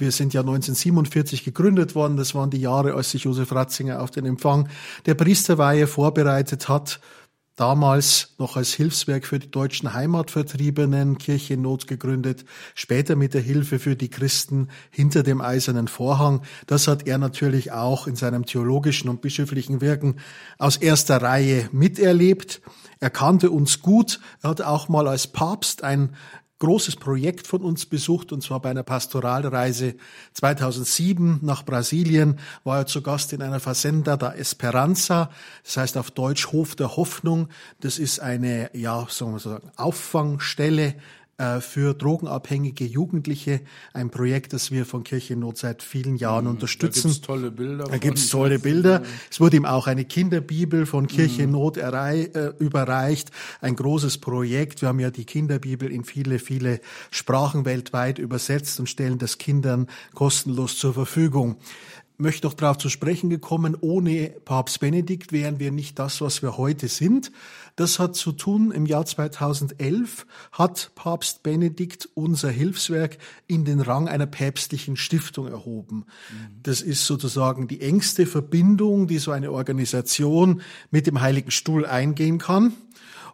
Wir 0.00 0.12
sind 0.12 0.32
ja 0.32 0.40
1947 0.40 1.44
gegründet 1.44 1.94
worden. 1.94 2.16
Das 2.16 2.34
waren 2.34 2.50
die 2.50 2.60
Jahre, 2.60 2.94
als 2.94 3.10
sich 3.10 3.24
Josef 3.24 3.52
Ratzinger 3.52 4.02
auf 4.02 4.10
den 4.10 4.24
Empfang 4.24 4.68
der 5.06 5.14
Priesterweihe 5.14 5.86
vorbereitet 5.86 6.68
hat. 6.68 7.00
Damals 7.56 8.36
noch 8.38 8.56
als 8.56 8.72
Hilfswerk 8.72 9.26
für 9.26 9.38
die 9.38 9.50
deutschen 9.50 9.92
Heimatvertriebenen, 9.92 11.18
Kirche 11.18 11.52
in 11.52 11.60
Not 11.60 11.86
gegründet, 11.86 12.46
später 12.74 13.16
mit 13.16 13.34
der 13.34 13.42
Hilfe 13.42 13.78
für 13.78 13.96
die 13.96 14.08
Christen 14.08 14.68
hinter 14.90 15.22
dem 15.22 15.42
eisernen 15.42 15.86
Vorhang. 15.86 16.40
Das 16.66 16.88
hat 16.88 17.06
er 17.06 17.18
natürlich 17.18 17.70
auch 17.70 18.06
in 18.06 18.16
seinem 18.16 18.46
theologischen 18.46 19.10
und 19.10 19.20
bischöflichen 19.20 19.82
Wirken 19.82 20.16
aus 20.56 20.78
erster 20.78 21.20
Reihe 21.20 21.68
miterlebt. 21.70 22.62
Er 22.98 23.10
kannte 23.10 23.50
uns 23.50 23.82
gut. 23.82 24.20
Er 24.42 24.50
hat 24.50 24.62
auch 24.62 24.88
mal 24.88 25.06
als 25.06 25.26
Papst 25.26 25.84
ein 25.84 26.14
großes 26.60 26.96
Projekt 26.96 27.46
von 27.46 27.62
uns 27.62 27.86
besucht, 27.86 28.32
und 28.32 28.42
zwar 28.42 28.60
bei 28.60 28.70
einer 28.70 28.84
Pastoralreise 28.84 29.94
2007 30.34 31.40
nach 31.42 31.64
Brasilien, 31.64 32.38
war 32.62 32.78
er 32.78 32.86
zu 32.86 33.02
Gast 33.02 33.32
in 33.32 33.42
einer 33.42 33.60
Fazenda 33.60 34.16
da 34.16 34.32
Esperanza, 34.32 35.30
das 35.64 35.76
heißt 35.76 35.96
auf 35.96 36.12
Deutsch 36.12 36.52
Hof 36.52 36.76
der 36.76 36.96
Hoffnung. 36.96 37.48
Das 37.80 37.98
ist 37.98 38.20
eine, 38.20 38.70
ja, 38.74 39.06
sagen 39.10 39.32
wir 39.32 39.38
so, 39.40 39.58
Auffangstelle 39.76 40.94
für 41.60 41.94
drogenabhängige 41.94 42.84
Jugendliche. 42.84 43.60
Ein 43.92 44.10
Projekt, 44.10 44.52
das 44.52 44.70
wir 44.70 44.84
von 44.84 45.04
Kirchennot 45.04 45.58
seit 45.58 45.82
vielen 45.82 46.16
Jahren 46.16 46.44
mhm, 46.44 46.52
unterstützen. 46.52 47.02
Da 47.02 47.08
gibt's 47.08 47.26
tolle 47.26 47.50
Bilder. 47.50 47.84
Da 47.84 47.98
gibt's 47.98 48.28
tolle 48.28 48.58
Bilder. 48.58 49.02
Es 49.30 49.40
wurde 49.40 49.56
ihm 49.56 49.64
auch 49.64 49.86
eine 49.86 50.04
Kinderbibel 50.04 50.86
von 50.86 51.06
Kirchennot 51.06 51.76
mhm. 51.76 51.82
äh, 51.82 52.46
überreicht. 52.58 53.30
Ein 53.60 53.76
großes 53.76 54.18
Projekt. 54.18 54.82
Wir 54.82 54.88
haben 54.88 55.00
ja 55.00 55.10
die 55.10 55.24
Kinderbibel 55.24 55.90
in 55.90 56.04
viele, 56.04 56.38
viele 56.38 56.80
Sprachen 57.10 57.64
weltweit 57.64 58.18
übersetzt 58.18 58.78
und 58.80 58.88
stellen 58.88 59.18
das 59.18 59.38
Kindern 59.38 59.86
kostenlos 60.14 60.78
zur 60.78 60.94
Verfügung. 60.94 61.56
Möchte 62.20 62.46
noch 62.46 62.54
darauf 62.54 62.78
zu 62.78 62.88
sprechen 62.88 63.30
gekommen, 63.30 63.76
ohne 63.80 64.34
Papst 64.44 64.80
Benedikt 64.80 65.32
wären 65.32 65.58
wir 65.58 65.72
nicht 65.72 65.98
das, 65.98 66.20
was 66.20 66.42
wir 66.42 66.56
heute 66.56 66.88
sind. 66.88 67.32
Das 67.76 67.98
hat 67.98 68.14
zu 68.14 68.32
tun, 68.32 68.72
im 68.72 68.86
Jahr 68.86 69.06
2011 69.06 70.26
hat 70.52 70.92
Papst 70.94 71.42
Benedikt 71.42 72.08
unser 72.14 72.50
Hilfswerk 72.50 73.18
in 73.46 73.64
den 73.64 73.80
Rang 73.80 74.08
einer 74.08 74.26
päpstlichen 74.26 74.96
Stiftung 74.96 75.46
erhoben. 75.46 76.04
Das 76.62 76.82
ist 76.82 77.06
sozusagen 77.06 77.68
die 77.68 77.80
engste 77.80 78.26
Verbindung, 78.26 79.06
die 79.06 79.18
so 79.18 79.30
eine 79.30 79.52
Organisation 79.52 80.62
mit 80.90 81.06
dem 81.06 81.20
Heiligen 81.20 81.50
Stuhl 81.50 81.86
eingehen 81.86 82.38
kann. 82.38 82.74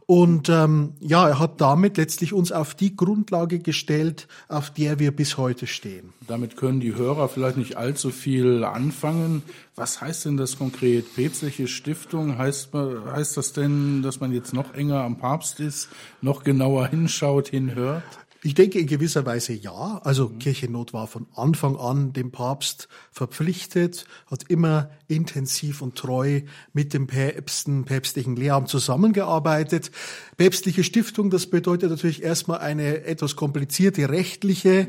Und 0.06 0.48
ähm, 0.48 0.92
ja, 1.00 1.28
er 1.28 1.40
hat 1.40 1.60
damit 1.60 1.96
letztlich 1.96 2.32
uns 2.32 2.52
auf 2.52 2.76
die 2.76 2.94
Grundlage 2.94 3.58
gestellt, 3.58 4.28
auf 4.48 4.70
der 4.70 5.00
wir 5.00 5.10
bis 5.10 5.36
heute 5.36 5.66
stehen. 5.66 6.12
Damit 6.28 6.56
können 6.56 6.78
die 6.78 6.94
Hörer 6.94 7.28
vielleicht 7.28 7.56
nicht 7.56 7.76
allzu 7.76 8.10
viel 8.10 8.62
anfangen. 8.62 9.42
Was 9.74 10.00
heißt 10.00 10.26
denn 10.26 10.36
das 10.36 10.58
konkret? 10.58 11.12
Päpstliche 11.16 11.66
Stiftung 11.66 12.38
heißt, 12.38 12.70
heißt 12.72 13.36
das 13.36 13.52
denn, 13.52 14.02
dass 14.02 14.20
man 14.20 14.32
jetzt 14.32 14.54
noch 14.54 14.74
enger 14.74 15.02
am 15.02 15.18
Papst 15.18 15.58
ist, 15.58 15.88
noch 16.22 16.44
genauer 16.44 16.86
hinschaut, 16.86 17.48
hinhört? 17.48 18.04
Ich 18.46 18.54
denke 18.54 18.78
in 18.78 18.86
gewisser 18.86 19.26
Weise 19.26 19.54
ja. 19.54 20.00
Also 20.04 20.28
mhm. 20.28 20.38
Kirchennot 20.38 20.92
war 20.92 21.08
von 21.08 21.26
Anfang 21.34 21.76
an 21.76 22.12
dem 22.12 22.30
Papst 22.30 22.86
verpflichtet, 23.10 24.06
hat 24.30 24.44
immer 24.48 24.88
intensiv 25.08 25.82
und 25.82 25.96
treu 25.96 26.42
mit 26.72 26.94
dem 26.94 27.08
Päpsten, 27.08 27.84
päpstlichen 27.84 28.36
Lehramt 28.36 28.68
zusammengearbeitet. 28.68 29.90
Päpstliche 30.36 30.84
Stiftung, 30.84 31.30
das 31.30 31.48
bedeutet 31.48 31.90
natürlich 31.90 32.22
erstmal 32.22 32.58
eine 32.58 33.02
etwas 33.04 33.34
komplizierte 33.34 34.08
rechtliche 34.10 34.88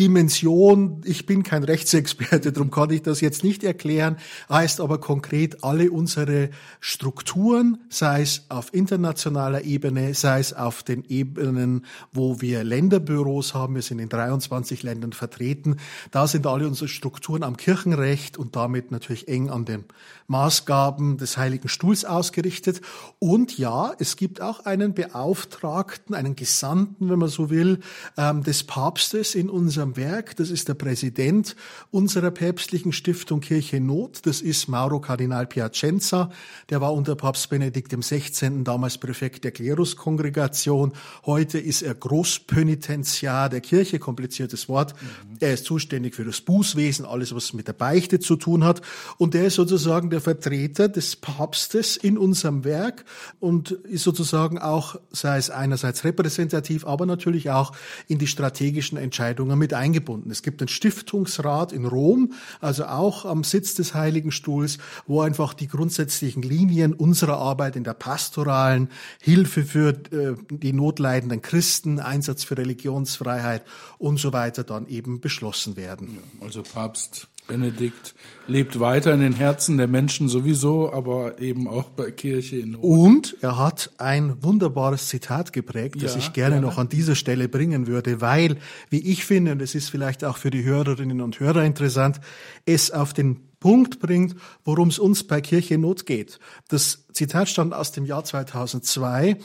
Dimension. 0.00 1.00
Ich 1.04 1.26
bin 1.26 1.44
kein 1.44 1.62
Rechtsexperte, 1.62 2.50
darum 2.50 2.72
kann 2.72 2.90
ich 2.90 3.02
das 3.02 3.20
jetzt 3.20 3.44
nicht 3.44 3.62
erklären. 3.62 4.16
Heißt 4.48 4.80
aber 4.80 4.98
konkret, 4.98 5.62
alle 5.62 5.92
unsere 5.92 6.50
Strukturen, 6.80 7.78
sei 7.88 8.22
es 8.22 8.46
auf 8.48 8.74
internationaler 8.74 9.62
Ebene, 9.62 10.12
sei 10.14 10.40
es 10.40 10.52
auf 10.52 10.82
den 10.82 11.04
Ebenen, 11.04 11.84
wo 12.12 12.40
wir 12.40 12.64
Länderbüros 12.96 13.54
haben, 13.54 13.74
wir 13.74 13.82
sind 13.82 13.98
in 13.98 14.08
23 14.08 14.82
Ländern 14.82 15.12
vertreten, 15.12 15.76
da 16.10 16.26
sind 16.26 16.46
alle 16.46 16.66
unsere 16.66 16.88
Strukturen 16.88 17.42
am 17.42 17.56
Kirchenrecht 17.56 18.38
und 18.38 18.56
damit 18.56 18.90
natürlich 18.90 19.28
eng 19.28 19.50
an 19.50 19.64
den 19.64 19.84
Maßgaben 20.28 21.18
des 21.18 21.36
Heiligen 21.36 21.68
Stuhls 21.68 22.04
ausgerichtet. 22.04 22.80
Und 23.18 23.58
ja, 23.58 23.92
es 23.98 24.16
gibt 24.16 24.40
auch 24.40 24.64
einen 24.64 24.94
Beauftragten, 24.94 26.14
einen 26.14 26.36
Gesandten, 26.36 27.08
wenn 27.10 27.18
man 27.18 27.28
so 27.28 27.50
will, 27.50 27.80
ähm, 28.16 28.42
des 28.42 28.64
Papstes 28.64 29.34
in 29.34 29.48
unserem 29.48 29.96
Werk. 29.96 30.36
Das 30.36 30.50
ist 30.50 30.68
der 30.68 30.74
Präsident 30.74 31.56
unserer 31.90 32.30
päpstlichen 32.30 32.92
Stiftung 32.92 33.40
Kirche 33.40 33.80
Not. 33.80 34.26
Das 34.26 34.40
ist 34.40 34.68
Mauro 34.68 35.00
Kardinal 35.00 35.46
Piacenza. 35.46 36.30
Der 36.70 36.80
war 36.80 36.92
unter 36.92 37.14
Papst 37.14 37.48
Benedikt 37.48 37.92
XVI. 37.92 38.64
damals 38.64 38.98
Präfekt 38.98 39.44
der 39.44 39.52
Kleruskongregation. 39.52 40.92
Heute 41.24 41.58
ist 41.58 41.82
er 41.82 41.94
Großpönitenziar 41.94 43.48
der 43.48 43.60
Kirche, 43.60 43.98
kompliziertes 43.98 44.68
Wort. 44.68 44.94
Er 45.40 45.54
ist 45.54 45.64
zuständig 45.64 46.14
für 46.14 46.24
das 46.24 46.40
Bußwesen, 46.40 47.04
alles 47.04 47.34
was 47.34 47.52
mit 47.52 47.68
der 47.68 47.72
Beichte 47.72 48.18
zu 48.20 48.36
tun 48.36 48.64
hat. 48.64 48.82
Und 49.18 49.34
er 49.34 49.46
ist 49.46 49.54
sozusagen 49.54 50.10
der 50.10 50.15
Vertreter 50.20 50.88
des 50.88 51.16
Papstes 51.16 51.96
in 51.96 52.18
unserem 52.18 52.64
Werk 52.64 53.04
und 53.40 53.70
ist 53.70 54.04
sozusagen 54.04 54.58
auch, 54.58 54.96
sei 55.10 55.38
es 55.38 55.50
einerseits 55.50 56.04
repräsentativ, 56.04 56.86
aber 56.86 57.06
natürlich 57.06 57.50
auch 57.50 57.72
in 58.08 58.18
die 58.18 58.26
strategischen 58.26 58.98
Entscheidungen 58.98 59.58
mit 59.58 59.74
eingebunden. 59.74 60.30
Es 60.30 60.42
gibt 60.42 60.60
einen 60.60 60.68
Stiftungsrat 60.68 61.72
in 61.72 61.86
Rom, 61.86 62.32
also 62.60 62.86
auch 62.86 63.24
am 63.24 63.44
Sitz 63.44 63.74
des 63.74 63.94
Heiligen 63.94 64.32
Stuhls, 64.32 64.78
wo 65.06 65.20
einfach 65.20 65.54
die 65.54 65.68
grundsätzlichen 65.68 66.42
Linien 66.42 66.92
unserer 66.92 67.38
Arbeit 67.38 67.76
in 67.76 67.84
der 67.84 67.94
pastoralen 67.94 68.90
Hilfe 69.20 69.64
für 69.64 69.90
äh, 69.90 70.34
die 70.50 70.72
notleidenden 70.72 71.42
Christen, 71.42 72.00
Einsatz 72.00 72.44
für 72.44 72.56
Religionsfreiheit 72.58 73.64
und 73.98 74.18
so 74.18 74.32
weiter 74.32 74.64
dann 74.64 74.86
eben 74.88 75.20
beschlossen 75.20 75.76
werden. 75.76 76.18
Also 76.40 76.62
Papst 76.62 77.28
Benedikt 77.46 78.14
lebt 78.48 78.80
weiter 78.80 79.12
in 79.12 79.20
den 79.20 79.32
Herzen 79.32 79.76
der 79.76 79.86
Menschen 79.86 80.28
sowieso, 80.28 80.92
aber 80.92 81.40
eben 81.40 81.68
auch 81.68 81.90
bei 81.90 82.10
Kirche 82.10 82.56
in 82.56 82.72
Not. 82.72 82.82
Und 82.82 83.36
er 83.40 83.58
hat 83.58 83.90
ein 83.98 84.42
wunderbares 84.42 85.08
Zitat 85.08 85.52
geprägt, 85.52 86.02
das 86.02 86.14
ja, 86.14 86.18
ich 86.18 86.32
gerne, 86.32 86.56
gerne 86.56 86.66
noch 86.66 86.78
an 86.78 86.88
dieser 86.88 87.14
Stelle 87.14 87.48
bringen 87.48 87.86
würde, 87.86 88.20
weil, 88.20 88.58
wie 88.90 89.00
ich 89.00 89.24
finde, 89.24 89.52
und 89.52 89.62
es 89.62 89.74
ist 89.74 89.90
vielleicht 89.90 90.24
auch 90.24 90.36
für 90.36 90.50
die 90.50 90.64
Hörerinnen 90.64 91.20
und 91.20 91.40
Hörer 91.40 91.64
interessant, 91.64 92.20
es 92.64 92.90
auf 92.90 93.12
den 93.12 93.40
Punkt 93.60 94.00
bringt, 94.00 94.36
worum 94.64 94.88
es 94.88 94.98
uns 94.98 95.24
bei 95.24 95.40
Kirche 95.40 95.74
in 95.74 95.80
Not 95.80 96.06
geht. 96.06 96.38
Das 96.68 97.06
Zitat 97.12 97.48
stammt 97.48 97.74
aus 97.74 97.92
dem 97.92 98.04
Jahr 98.04 98.24
2002, 98.24 99.38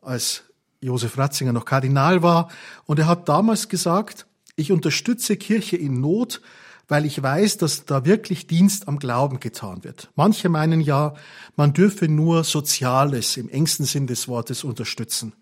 als 0.00 0.44
Josef 0.80 1.18
Ratzinger 1.18 1.52
noch 1.52 1.64
Kardinal 1.64 2.22
war, 2.22 2.48
und 2.86 2.98
er 2.98 3.06
hat 3.06 3.28
damals 3.28 3.68
gesagt, 3.68 4.26
ich 4.56 4.72
unterstütze 4.72 5.36
Kirche 5.36 5.76
in 5.76 6.00
Not, 6.00 6.40
weil 6.88 7.04
ich 7.04 7.22
weiß, 7.22 7.58
dass 7.58 7.84
da 7.84 8.04
wirklich 8.06 8.46
Dienst 8.46 8.88
am 8.88 8.98
Glauben 8.98 9.40
getan 9.40 9.84
wird. 9.84 10.10
Manche 10.16 10.48
meinen 10.48 10.80
ja, 10.80 11.14
man 11.54 11.74
dürfe 11.74 12.08
nur 12.08 12.44
Soziales 12.44 13.36
im 13.36 13.48
engsten 13.50 13.84
Sinn 13.84 14.06
des 14.06 14.26
Wortes 14.26 14.64
unterstützen. 14.64 15.34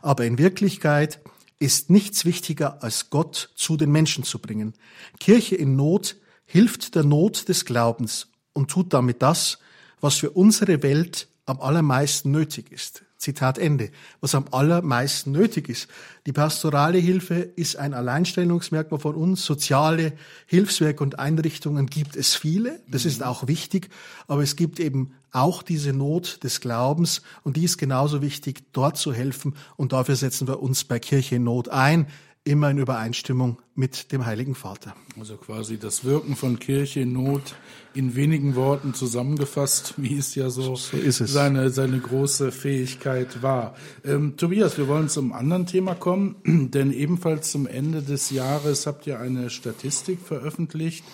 Aber 0.00 0.24
in 0.24 0.38
Wirklichkeit 0.38 1.20
ist 1.58 1.90
nichts 1.90 2.24
wichtiger, 2.24 2.82
als 2.82 3.10
Gott 3.10 3.50
zu 3.54 3.76
den 3.76 3.92
Menschen 3.92 4.24
zu 4.24 4.38
bringen. 4.38 4.74
Kirche 5.20 5.54
in 5.54 5.76
Not 5.76 6.16
hilft 6.46 6.94
der 6.94 7.04
Not 7.04 7.48
des 7.48 7.64
Glaubens 7.64 8.28
und 8.54 8.70
tut 8.70 8.92
damit 8.92 9.22
das, 9.22 9.58
was 10.00 10.16
für 10.16 10.30
unsere 10.30 10.82
Welt 10.82 11.28
am 11.46 11.60
allermeisten 11.60 12.30
nötig 12.30 12.72
ist. 12.72 13.04
Zitat 13.24 13.58
Ende. 13.58 13.90
Was 14.20 14.34
am 14.34 14.44
allermeisten 14.50 15.32
nötig 15.32 15.68
ist. 15.68 15.88
Die 16.26 16.32
pastorale 16.32 16.98
Hilfe 16.98 17.34
ist 17.34 17.76
ein 17.76 17.94
Alleinstellungsmerkmal 17.94 19.00
von 19.00 19.14
uns. 19.14 19.44
Soziale 19.44 20.12
Hilfswerke 20.46 21.02
und 21.02 21.18
Einrichtungen 21.18 21.86
gibt 21.86 22.16
es 22.16 22.34
viele. 22.34 22.80
Das 22.86 23.04
ist 23.04 23.22
auch 23.22 23.46
wichtig. 23.46 23.88
Aber 24.28 24.42
es 24.42 24.56
gibt 24.56 24.78
eben 24.78 25.14
auch 25.32 25.62
diese 25.62 25.92
Not 25.92 26.44
des 26.44 26.60
Glaubens 26.60 27.22
und 27.42 27.56
die 27.56 27.64
ist 27.64 27.78
genauso 27.78 28.22
wichtig, 28.22 28.62
dort 28.72 28.96
zu 28.96 29.12
helfen. 29.12 29.56
Und 29.76 29.92
dafür 29.92 30.14
setzen 30.14 30.46
wir 30.46 30.62
uns 30.62 30.84
bei 30.84 30.98
Kirche 30.98 31.36
in 31.36 31.44
Not 31.44 31.70
ein 31.70 32.06
immer 32.44 32.70
in 32.70 32.78
Übereinstimmung 32.78 33.58
mit 33.74 34.12
dem 34.12 34.26
Heiligen 34.26 34.54
Vater. 34.54 34.94
Also 35.18 35.36
quasi 35.36 35.78
das 35.78 36.04
Wirken 36.04 36.36
von 36.36 36.58
Kirche 36.58 37.00
in 37.00 37.12
Not 37.12 37.54
in 37.94 38.16
wenigen 38.16 38.54
Worten 38.54 38.92
zusammengefasst, 38.92 39.94
wie 39.96 40.18
es 40.18 40.34
ja 40.34 40.50
so, 40.50 40.76
so 40.76 40.96
es. 40.96 41.18
Seine, 41.18 41.70
seine 41.70 41.98
große 41.98 42.52
Fähigkeit 42.52 43.42
war. 43.42 43.74
Ähm, 44.04 44.36
Tobias, 44.36 44.76
wir 44.76 44.88
wollen 44.88 45.08
zum 45.08 45.32
anderen 45.32 45.66
Thema 45.66 45.94
kommen, 45.94 46.36
denn 46.44 46.92
ebenfalls 46.92 47.50
zum 47.50 47.66
Ende 47.66 48.02
des 48.02 48.30
Jahres 48.30 48.86
habt 48.86 49.06
ihr 49.06 49.20
eine 49.20 49.48
Statistik 49.48 50.20
veröffentlicht, 50.20 51.04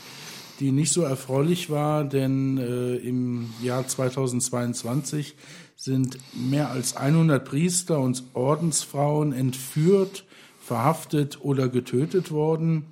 die 0.59 0.73
nicht 0.73 0.93
so 0.93 1.03
erfreulich 1.03 1.71
war, 1.71 2.05
denn 2.05 2.59
äh, 2.59 2.97
im 2.97 3.51
Jahr 3.63 3.87
2022 3.87 5.37
sind 5.77 6.19
mehr 6.35 6.71
als 6.71 6.97
100 6.97 7.45
Priester 7.45 8.01
und 8.01 8.25
Ordensfrauen 8.35 9.33
entführt 9.33 10.25
verhaftet 10.71 11.41
oder 11.41 11.69
getötet 11.69 12.31
worden. 12.31 12.85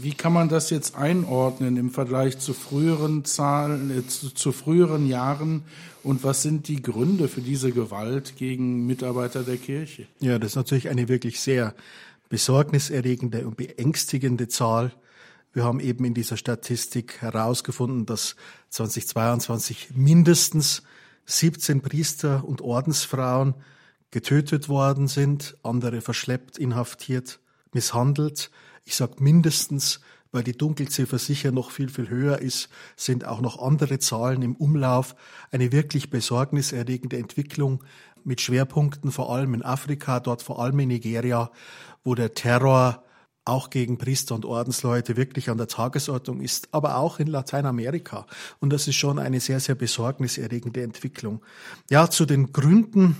Wie 0.00 0.14
kann 0.14 0.32
man 0.32 0.48
das 0.48 0.70
jetzt 0.70 0.96
einordnen 0.96 1.76
im 1.76 1.90
Vergleich 1.90 2.38
zu 2.38 2.54
früheren 2.54 3.26
Zahlen, 3.26 3.90
äh, 3.90 4.06
zu, 4.06 4.30
zu 4.32 4.52
früheren 4.52 5.06
Jahren? 5.06 5.64
Und 6.02 6.24
was 6.24 6.40
sind 6.40 6.66
die 6.66 6.80
Gründe 6.80 7.28
für 7.28 7.42
diese 7.42 7.72
Gewalt 7.72 8.36
gegen 8.36 8.86
Mitarbeiter 8.86 9.42
der 9.42 9.58
Kirche? 9.58 10.06
Ja, 10.20 10.38
das 10.38 10.52
ist 10.52 10.56
natürlich 10.56 10.88
eine 10.88 11.06
wirklich 11.08 11.40
sehr 11.40 11.74
besorgniserregende 12.30 13.46
und 13.46 13.58
beängstigende 13.58 14.48
Zahl. 14.48 14.90
Wir 15.52 15.64
haben 15.64 15.80
eben 15.80 16.06
in 16.06 16.14
dieser 16.14 16.38
Statistik 16.38 17.20
herausgefunden, 17.20 18.06
dass 18.06 18.34
2022 18.70 19.90
mindestens 19.94 20.82
17 21.26 21.82
Priester 21.82 22.44
und 22.46 22.62
Ordensfrauen 22.62 23.52
getötet 24.14 24.68
worden 24.68 25.08
sind, 25.08 25.56
andere 25.64 26.00
verschleppt, 26.00 26.56
inhaftiert, 26.56 27.40
misshandelt. 27.72 28.52
Ich 28.84 28.94
sage 28.94 29.16
mindestens, 29.18 29.98
weil 30.30 30.44
die 30.44 30.56
Dunkelziffer 30.56 31.18
sicher 31.18 31.50
noch 31.50 31.72
viel, 31.72 31.88
viel 31.88 32.08
höher 32.08 32.38
ist, 32.38 32.68
sind 32.94 33.24
auch 33.24 33.40
noch 33.40 33.60
andere 33.60 33.98
Zahlen 33.98 34.42
im 34.42 34.54
Umlauf. 34.54 35.16
Eine 35.50 35.72
wirklich 35.72 36.10
besorgniserregende 36.10 37.16
Entwicklung 37.16 37.82
mit 38.22 38.40
Schwerpunkten 38.40 39.10
vor 39.10 39.34
allem 39.34 39.52
in 39.52 39.64
Afrika, 39.64 40.20
dort 40.20 40.42
vor 40.42 40.62
allem 40.62 40.78
in 40.78 40.90
Nigeria, 40.90 41.50
wo 42.04 42.14
der 42.14 42.34
Terror 42.34 43.02
auch 43.44 43.68
gegen 43.68 43.98
Priester 43.98 44.36
und 44.36 44.44
Ordensleute 44.44 45.16
wirklich 45.16 45.50
an 45.50 45.58
der 45.58 45.66
Tagesordnung 45.66 46.40
ist, 46.40 46.68
aber 46.70 46.98
auch 46.98 47.18
in 47.18 47.26
Lateinamerika. 47.26 48.26
Und 48.60 48.72
das 48.72 48.86
ist 48.86 48.94
schon 48.94 49.18
eine 49.18 49.40
sehr, 49.40 49.58
sehr 49.58 49.74
besorgniserregende 49.74 50.84
Entwicklung. 50.84 51.42
Ja, 51.90 52.08
zu 52.08 52.26
den 52.26 52.52
Gründen 52.52 53.16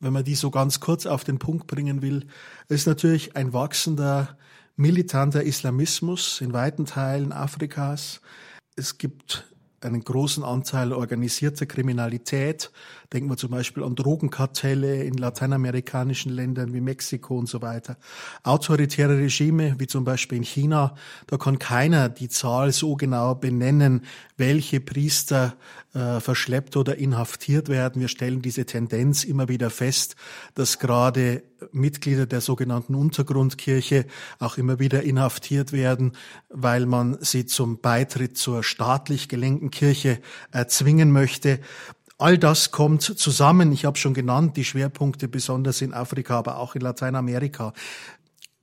wenn 0.00 0.12
man 0.12 0.24
die 0.24 0.34
so 0.34 0.50
ganz 0.50 0.80
kurz 0.80 1.06
auf 1.06 1.24
den 1.24 1.38
Punkt 1.38 1.66
bringen 1.66 2.02
will, 2.02 2.26
ist 2.68 2.86
natürlich 2.86 3.36
ein 3.36 3.52
wachsender 3.52 4.36
militanter 4.76 5.42
Islamismus 5.42 6.40
in 6.40 6.52
weiten 6.52 6.84
Teilen 6.86 7.32
Afrikas. 7.32 8.20
es 8.76 8.96
gibt 8.98 9.44
einen 9.80 10.02
großen 10.02 10.44
Anteil 10.44 10.92
organisierter 10.92 11.66
Kriminalität. 11.66 12.70
Denken 13.12 13.30
wir 13.30 13.38
zum 13.38 13.50
Beispiel 13.50 13.84
an 13.84 13.94
Drogenkartelle 13.94 15.02
in 15.02 15.14
lateinamerikanischen 15.14 16.30
Ländern 16.30 16.74
wie 16.74 16.82
Mexiko 16.82 17.38
und 17.38 17.48
so 17.48 17.62
weiter. 17.62 17.96
Autoritäre 18.42 19.16
Regime 19.16 19.76
wie 19.78 19.86
zum 19.86 20.04
Beispiel 20.04 20.36
in 20.36 20.44
China, 20.44 20.94
da 21.26 21.38
kann 21.38 21.58
keiner 21.58 22.10
die 22.10 22.28
Zahl 22.28 22.70
so 22.70 22.96
genau 22.96 23.34
benennen, 23.34 24.02
welche 24.36 24.80
Priester 24.80 25.56
äh, 25.94 26.20
verschleppt 26.20 26.76
oder 26.76 26.96
inhaftiert 26.98 27.70
werden. 27.70 28.00
Wir 28.00 28.08
stellen 28.08 28.42
diese 28.42 28.66
Tendenz 28.66 29.24
immer 29.24 29.48
wieder 29.48 29.70
fest, 29.70 30.16
dass 30.54 30.78
gerade 30.78 31.42
Mitglieder 31.72 32.26
der 32.26 32.40
sogenannten 32.40 32.94
Untergrundkirche 32.94 34.06
auch 34.38 34.58
immer 34.58 34.78
wieder 34.78 35.02
inhaftiert 35.02 35.72
werden, 35.72 36.12
weil 36.50 36.86
man 36.86 37.16
sie 37.20 37.46
zum 37.46 37.80
Beitritt 37.80 38.36
zur 38.36 38.62
staatlich 38.62 39.28
gelenkten 39.28 39.70
Kirche 39.70 40.20
erzwingen 40.52 41.10
möchte. 41.10 41.60
All 42.20 42.36
das 42.36 42.72
kommt 42.72 43.02
zusammen. 43.02 43.70
Ich 43.70 43.84
habe 43.84 43.96
schon 43.96 44.12
genannt, 44.12 44.56
die 44.56 44.64
Schwerpunkte 44.64 45.28
besonders 45.28 45.80
in 45.82 45.94
Afrika, 45.94 46.36
aber 46.36 46.58
auch 46.58 46.74
in 46.74 46.80
Lateinamerika. 46.80 47.72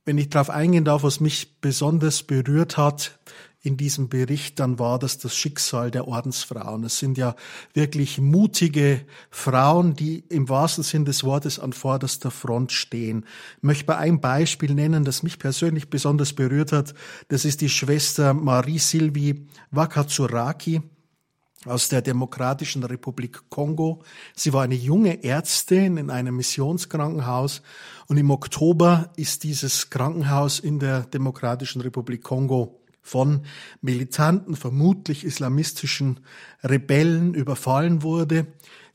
Wenn 0.04 0.18
ich 0.18 0.28
darauf 0.28 0.50
eingehen 0.50 0.84
darf, 0.84 1.02
was 1.02 1.20
mich 1.20 1.58
besonders 1.62 2.22
berührt 2.22 2.76
hat 2.76 3.18
in 3.62 3.78
diesem 3.78 4.10
Bericht, 4.10 4.60
dann 4.60 4.78
war 4.78 4.98
das 4.98 5.16
das 5.16 5.34
Schicksal 5.34 5.90
der 5.90 6.06
Ordensfrauen. 6.06 6.84
Es 6.84 6.98
sind 6.98 7.16
ja 7.16 7.34
wirklich 7.72 8.20
mutige 8.20 9.00
Frauen, 9.30 9.94
die 9.96 10.18
im 10.28 10.50
wahrsten 10.50 10.84
Sinn 10.84 11.06
des 11.06 11.24
Wortes 11.24 11.58
an 11.58 11.72
vorderster 11.72 12.30
Front 12.30 12.72
stehen. 12.72 13.24
Ich 13.56 13.62
möchte 13.62 13.86
bei 13.86 13.96
einem 13.96 14.20
Beispiel 14.20 14.74
nennen, 14.74 15.04
das 15.04 15.22
mich 15.22 15.38
persönlich 15.38 15.88
besonders 15.88 16.34
berührt 16.34 16.72
hat. 16.72 16.92
Das 17.28 17.46
ist 17.46 17.62
die 17.62 17.70
Schwester 17.70 18.34
Marie-Sylvie 18.34 19.46
Wakatsuraki 19.70 20.82
aus 21.64 21.88
der 21.88 22.02
Demokratischen 22.02 22.84
Republik 22.84 23.48
Kongo. 23.50 24.02
Sie 24.34 24.52
war 24.52 24.62
eine 24.62 24.74
junge 24.74 25.24
Ärztin 25.24 25.96
in 25.96 26.10
einem 26.10 26.36
Missionskrankenhaus 26.36 27.62
und 28.06 28.16
im 28.16 28.30
Oktober 28.30 29.10
ist 29.16 29.42
dieses 29.42 29.90
Krankenhaus 29.90 30.60
in 30.60 30.78
der 30.78 31.02
Demokratischen 31.02 31.80
Republik 31.80 32.22
Kongo 32.22 32.80
von 33.02 33.42
militanten, 33.80 34.56
vermutlich 34.56 35.24
islamistischen 35.24 36.20
Rebellen 36.62 37.34
überfallen 37.34 38.02
wurde. 38.02 38.48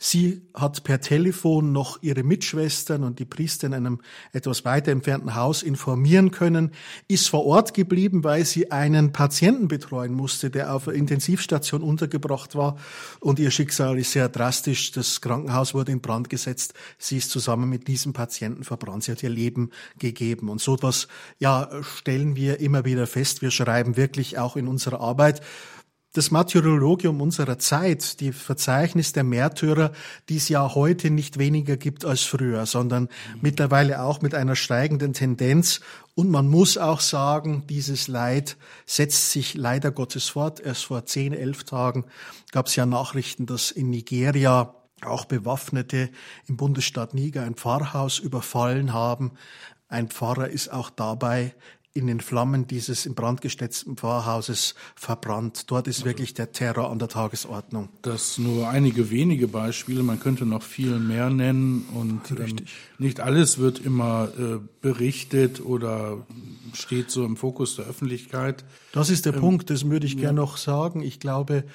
Sie 0.03 0.41
hat 0.55 0.83
per 0.83 0.99
Telefon 0.99 1.73
noch 1.73 2.01
ihre 2.01 2.23
Mitschwestern 2.23 3.03
und 3.03 3.19
die 3.19 3.25
Priester 3.25 3.67
in 3.67 3.75
einem 3.75 4.01
etwas 4.33 4.65
weiter 4.65 4.91
entfernten 4.91 5.35
Haus 5.35 5.61
informieren 5.61 6.31
können, 6.31 6.71
ist 7.07 7.29
vor 7.29 7.45
Ort 7.45 7.75
geblieben, 7.75 8.23
weil 8.23 8.43
sie 8.43 8.71
einen 8.71 9.13
Patienten 9.13 9.67
betreuen 9.67 10.13
musste, 10.13 10.49
der 10.49 10.73
auf 10.73 10.87
einer 10.87 10.97
Intensivstation 10.97 11.83
untergebracht 11.83 12.55
war. 12.55 12.77
Und 13.19 13.37
ihr 13.37 13.51
Schicksal 13.51 13.99
ist 13.99 14.13
sehr 14.13 14.27
drastisch. 14.27 14.91
Das 14.91 15.21
Krankenhaus 15.21 15.75
wurde 15.75 15.91
in 15.91 16.01
Brand 16.01 16.31
gesetzt. 16.31 16.73
Sie 16.97 17.17
ist 17.17 17.29
zusammen 17.29 17.69
mit 17.69 17.87
diesem 17.87 18.11
Patienten 18.11 18.63
verbrannt. 18.63 19.03
Sie 19.03 19.11
hat 19.11 19.21
ihr 19.21 19.29
Leben 19.29 19.69
gegeben. 19.99 20.49
Und 20.49 20.61
so 20.61 20.73
etwas, 20.73 21.09
ja, 21.37 21.69
stellen 21.83 22.35
wir 22.35 22.59
immer 22.59 22.85
wieder 22.85 23.05
fest. 23.05 23.43
Wir 23.43 23.51
schreiben 23.51 23.97
wirklich 23.97 24.39
auch 24.39 24.55
in 24.55 24.67
unserer 24.67 24.99
Arbeit, 24.99 25.41
das 26.13 26.29
Martyrologium 26.29 27.21
unserer 27.21 27.57
Zeit, 27.57 28.19
die 28.19 28.33
Verzeichnis 28.33 29.13
der 29.13 29.23
Märtyrer, 29.23 29.93
die 30.27 30.37
es 30.37 30.49
ja 30.49 30.75
heute 30.75 31.09
nicht 31.09 31.37
weniger 31.37 31.77
gibt 31.77 32.03
als 32.03 32.23
früher, 32.23 32.65
sondern 32.65 33.07
mittlerweile 33.41 34.01
auch 34.01 34.21
mit 34.21 34.35
einer 34.35 34.57
steigenden 34.57 35.13
Tendenz. 35.13 35.79
Und 36.13 36.29
man 36.29 36.49
muss 36.49 36.77
auch 36.77 36.99
sagen, 36.99 37.63
dieses 37.69 38.09
Leid 38.09 38.57
setzt 38.85 39.31
sich 39.31 39.53
leider 39.53 39.91
Gottes 39.91 40.29
fort. 40.29 40.59
Erst 40.59 40.85
vor 40.85 41.05
zehn, 41.05 41.33
elf 41.33 41.63
Tagen 41.63 42.03
gab 42.51 42.67
es 42.67 42.75
ja 42.75 42.85
Nachrichten, 42.85 43.45
dass 43.45 43.71
in 43.71 43.89
Nigeria 43.89 44.75
auch 45.03 45.25
Bewaffnete 45.25 46.09
im 46.47 46.57
Bundesstaat 46.57 47.13
Niger 47.13 47.43
ein 47.43 47.55
Pfarrhaus 47.55 48.19
überfallen 48.19 48.91
haben. 48.93 49.31
Ein 49.87 50.09
Pfarrer 50.09 50.49
ist 50.49 50.71
auch 50.71 50.89
dabei 50.89 51.55
in 51.93 52.07
den 52.07 52.21
Flammen 52.21 52.67
dieses 52.67 53.05
in 53.05 53.15
Brand 53.15 53.41
gestetzten 53.41 53.97
Pfarrhauses 53.97 54.75
verbrannt. 54.95 55.69
Dort 55.69 55.87
ist 55.87 56.05
wirklich 56.05 56.33
der 56.33 56.53
Terror 56.53 56.89
an 56.89 56.99
der 56.99 57.09
Tagesordnung. 57.09 57.89
Das 58.01 58.37
nur 58.37 58.69
einige 58.69 59.09
wenige 59.09 59.49
Beispiele. 59.49 60.01
Man 60.01 60.19
könnte 60.19 60.45
noch 60.45 60.63
viel 60.63 60.99
mehr 60.99 61.29
nennen 61.29 61.85
und 61.93 62.31
ähm, 62.31 62.55
nicht 62.97 63.19
alles 63.19 63.57
wird 63.57 63.79
immer 63.79 64.29
äh, 64.39 64.59
berichtet 64.81 65.59
oder 65.59 66.25
steht 66.73 67.11
so 67.11 67.25
im 67.25 67.35
Fokus 67.35 67.75
der 67.75 67.85
Öffentlichkeit. 67.85 68.63
Das 68.93 69.09
ist 69.09 69.25
der 69.25 69.33
ähm, 69.33 69.41
Punkt. 69.41 69.69
Das 69.69 69.89
würde 69.89 70.05
ich 70.05 70.13
ja. 70.13 70.21
gerne 70.21 70.39
noch 70.39 70.55
sagen. 70.55 71.03
Ich 71.03 71.19
glaube, 71.19 71.65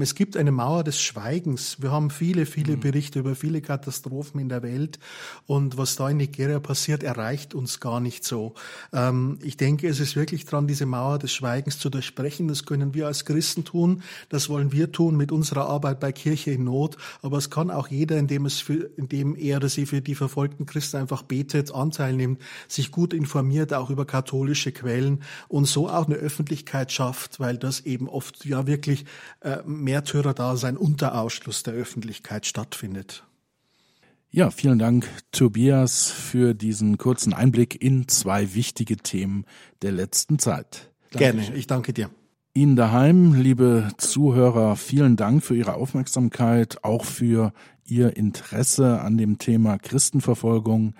es 0.00 0.14
gibt 0.14 0.36
eine 0.36 0.52
Mauer 0.52 0.84
des 0.84 1.00
Schweigens. 1.00 1.82
Wir 1.82 1.90
haben 1.90 2.10
viele, 2.10 2.46
viele 2.46 2.76
mhm. 2.76 2.80
Berichte 2.80 3.18
über 3.18 3.34
viele 3.34 3.60
Katastrophen 3.60 4.40
in 4.40 4.48
der 4.48 4.62
Welt. 4.62 4.98
Und 5.46 5.76
was 5.76 5.96
da 5.96 6.08
in 6.08 6.16
Nigeria 6.16 6.58
passiert, 6.60 7.02
erreicht 7.02 7.54
uns 7.54 7.80
gar 7.80 8.00
nicht 8.00 8.24
so. 8.24 8.54
Ähm, 8.92 9.38
ich 9.42 9.56
denke, 9.56 9.88
es 9.88 10.00
ist 10.00 10.16
wirklich 10.16 10.46
dran, 10.46 10.66
diese 10.66 10.86
Mauer 10.86 11.18
des 11.18 11.32
Schweigens 11.32 11.78
zu 11.78 11.90
durchbrechen. 11.90 12.48
Das 12.48 12.64
können 12.64 12.94
wir 12.94 13.06
als 13.06 13.24
Christen 13.24 13.64
tun. 13.64 14.02
Das 14.28 14.48
wollen 14.48 14.72
wir 14.72 14.90
tun 14.92 15.16
mit 15.16 15.32
unserer 15.32 15.68
Arbeit 15.68 16.00
bei 16.00 16.12
Kirche 16.12 16.52
in 16.52 16.64
Not. 16.64 16.96
Aber 17.22 17.38
es 17.38 17.50
kann 17.50 17.70
auch 17.70 17.88
jeder, 17.88 18.16
indem 18.16 18.46
es 18.46 18.60
für, 18.60 18.90
indem 18.96 19.36
er 19.36 19.58
oder 19.58 19.68
sie 19.68 19.86
für 19.86 20.00
die 20.00 20.14
verfolgten 20.14 20.64
Christen 20.64 20.98
einfach 20.98 21.22
betet, 21.22 21.74
Anteil 21.74 22.14
nimmt, 22.14 22.40
sich 22.68 22.90
gut 22.90 23.12
informiert, 23.12 23.74
auch 23.74 23.90
über 23.90 24.04
katholische 24.04 24.70
Quellen 24.70 25.22
und 25.48 25.66
so 25.66 25.88
auch 25.88 26.06
eine 26.06 26.14
Öffentlichkeit 26.14 26.92
schafft, 26.92 27.40
weil 27.40 27.58
das 27.58 27.80
eben 27.80 28.08
oft 28.08 28.44
ja 28.44 28.66
wirklich 28.66 29.04
äh, 29.40 29.58
Märtyrerdasein 29.82 30.76
unter 30.76 31.20
Ausschluss 31.20 31.62
der 31.62 31.74
Öffentlichkeit 31.74 32.46
stattfindet. 32.46 33.24
Ja, 34.30 34.50
vielen 34.50 34.78
Dank, 34.78 35.08
Tobias, 35.32 36.10
für 36.10 36.52
diesen 36.52 36.98
kurzen 36.98 37.32
Einblick 37.32 37.80
in 37.82 38.08
zwei 38.08 38.54
wichtige 38.54 38.96
Themen 38.96 39.44
der 39.82 39.92
letzten 39.92 40.38
Zeit. 40.38 40.92
Gerne, 41.12 41.54
ich 41.54 41.66
danke 41.66 41.92
dir. 41.92 42.10
Ihnen 42.52 42.76
daheim, 42.76 43.34
liebe 43.34 43.88
Zuhörer, 43.98 44.76
vielen 44.76 45.16
Dank 45.16 45.44
für 45.44 45.54
Ihre 45.56 45.74
Aufmerksamkeit, 45.74 46.82
auch 46.84 47.04
für 47.04 47.52
Ihr 47.84 48.16
Interesse 48.16 49.00
an 49.00 49.16
dem 49.16 49.38
Thema 49.38 49.78
Christenverfolgung. 49.78 50.94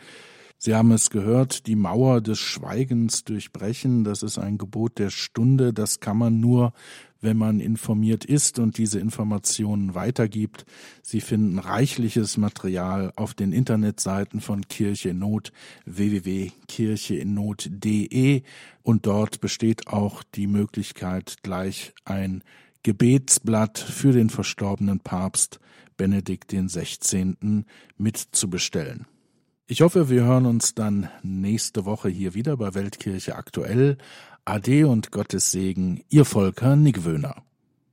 Sie 0.59 0.75
haben 0.75 0.91
es 0.91 1.11
gehört, 1.11 1.67
die 1.67 1.77
Mauer 1.77 2.23
des 2.23 2.39
Schweigens 2.39 3.25
durchbrechen, 3.25 4.05
das 4.05 4.23
ist 4.23 4.39
ein 4.39 4.57
Gebot 4.57 4.99
der 4.99 5.11
Stunde, 5.11 5.75
das 5.75 6.01
kann 6.01 6.17
man 6.17 6.41
nur, 6.41 6.73
wenn 7.21 7.37
man 7.37 7.61
informiert 7.61 8.25
ist 8.25 8.59
und 8.59 8.79
diese 8.79 8.99
Informationen 8.99 9.95
weitergibt. 9.95 10.65
Sie 11.03 11.21
finden 11.21 11.59
reichliches 11.59 12.39
Material 12.39 13.13
auf 13.17 13.35
den 13.35 13.53
Internetseiten 13.53 14.41
von 14.41 14.67
Kirche 14.67 15.11
in 15.11 15.19
Not 15.19 15.53
www.kircheinnot.de 15.85 18.43
und 18.83 19.07
dort 19.07 19.41
besteht 19.41 19.89
auch 19.89 20.23
die 20.23 20.47
Möglichkeit, 20.47 21.37
gleich 21.43 21.93
ein 22.05 22.43
Gebetsblatt 22.83 23.79
für 23.79 24.13
den 24.13 24.31
verstorbenen 24.31 25.01
Papst 25.01 25.61
Benedikt 25.97 26.53
XVI. 26.53 27.65
mitzubestellen. 27.99 29.07
Ich 29.69 29.81
hoffe, 29.81 30.09
wir 30.09 30.23
hören 30.23 30.47
uns 30.47 30.75
dann 30.75 31.09
nächste 31.25 31.85
Woche 31.87 32.09
hier 32.09 32.35
wieder 32.35 32.57
bei 32.57 32.75
Weltkirche 32.75 33.35
aktuell. 33.35 33.99
Ade 34.45 34.87
und 34.87 35.11
Gottes 35.11 35.51
Segen, 35.51 36.05
Ihr 36.09 36.25
Volker 36.25 36.77
Niggwöhner. 36.77 37.43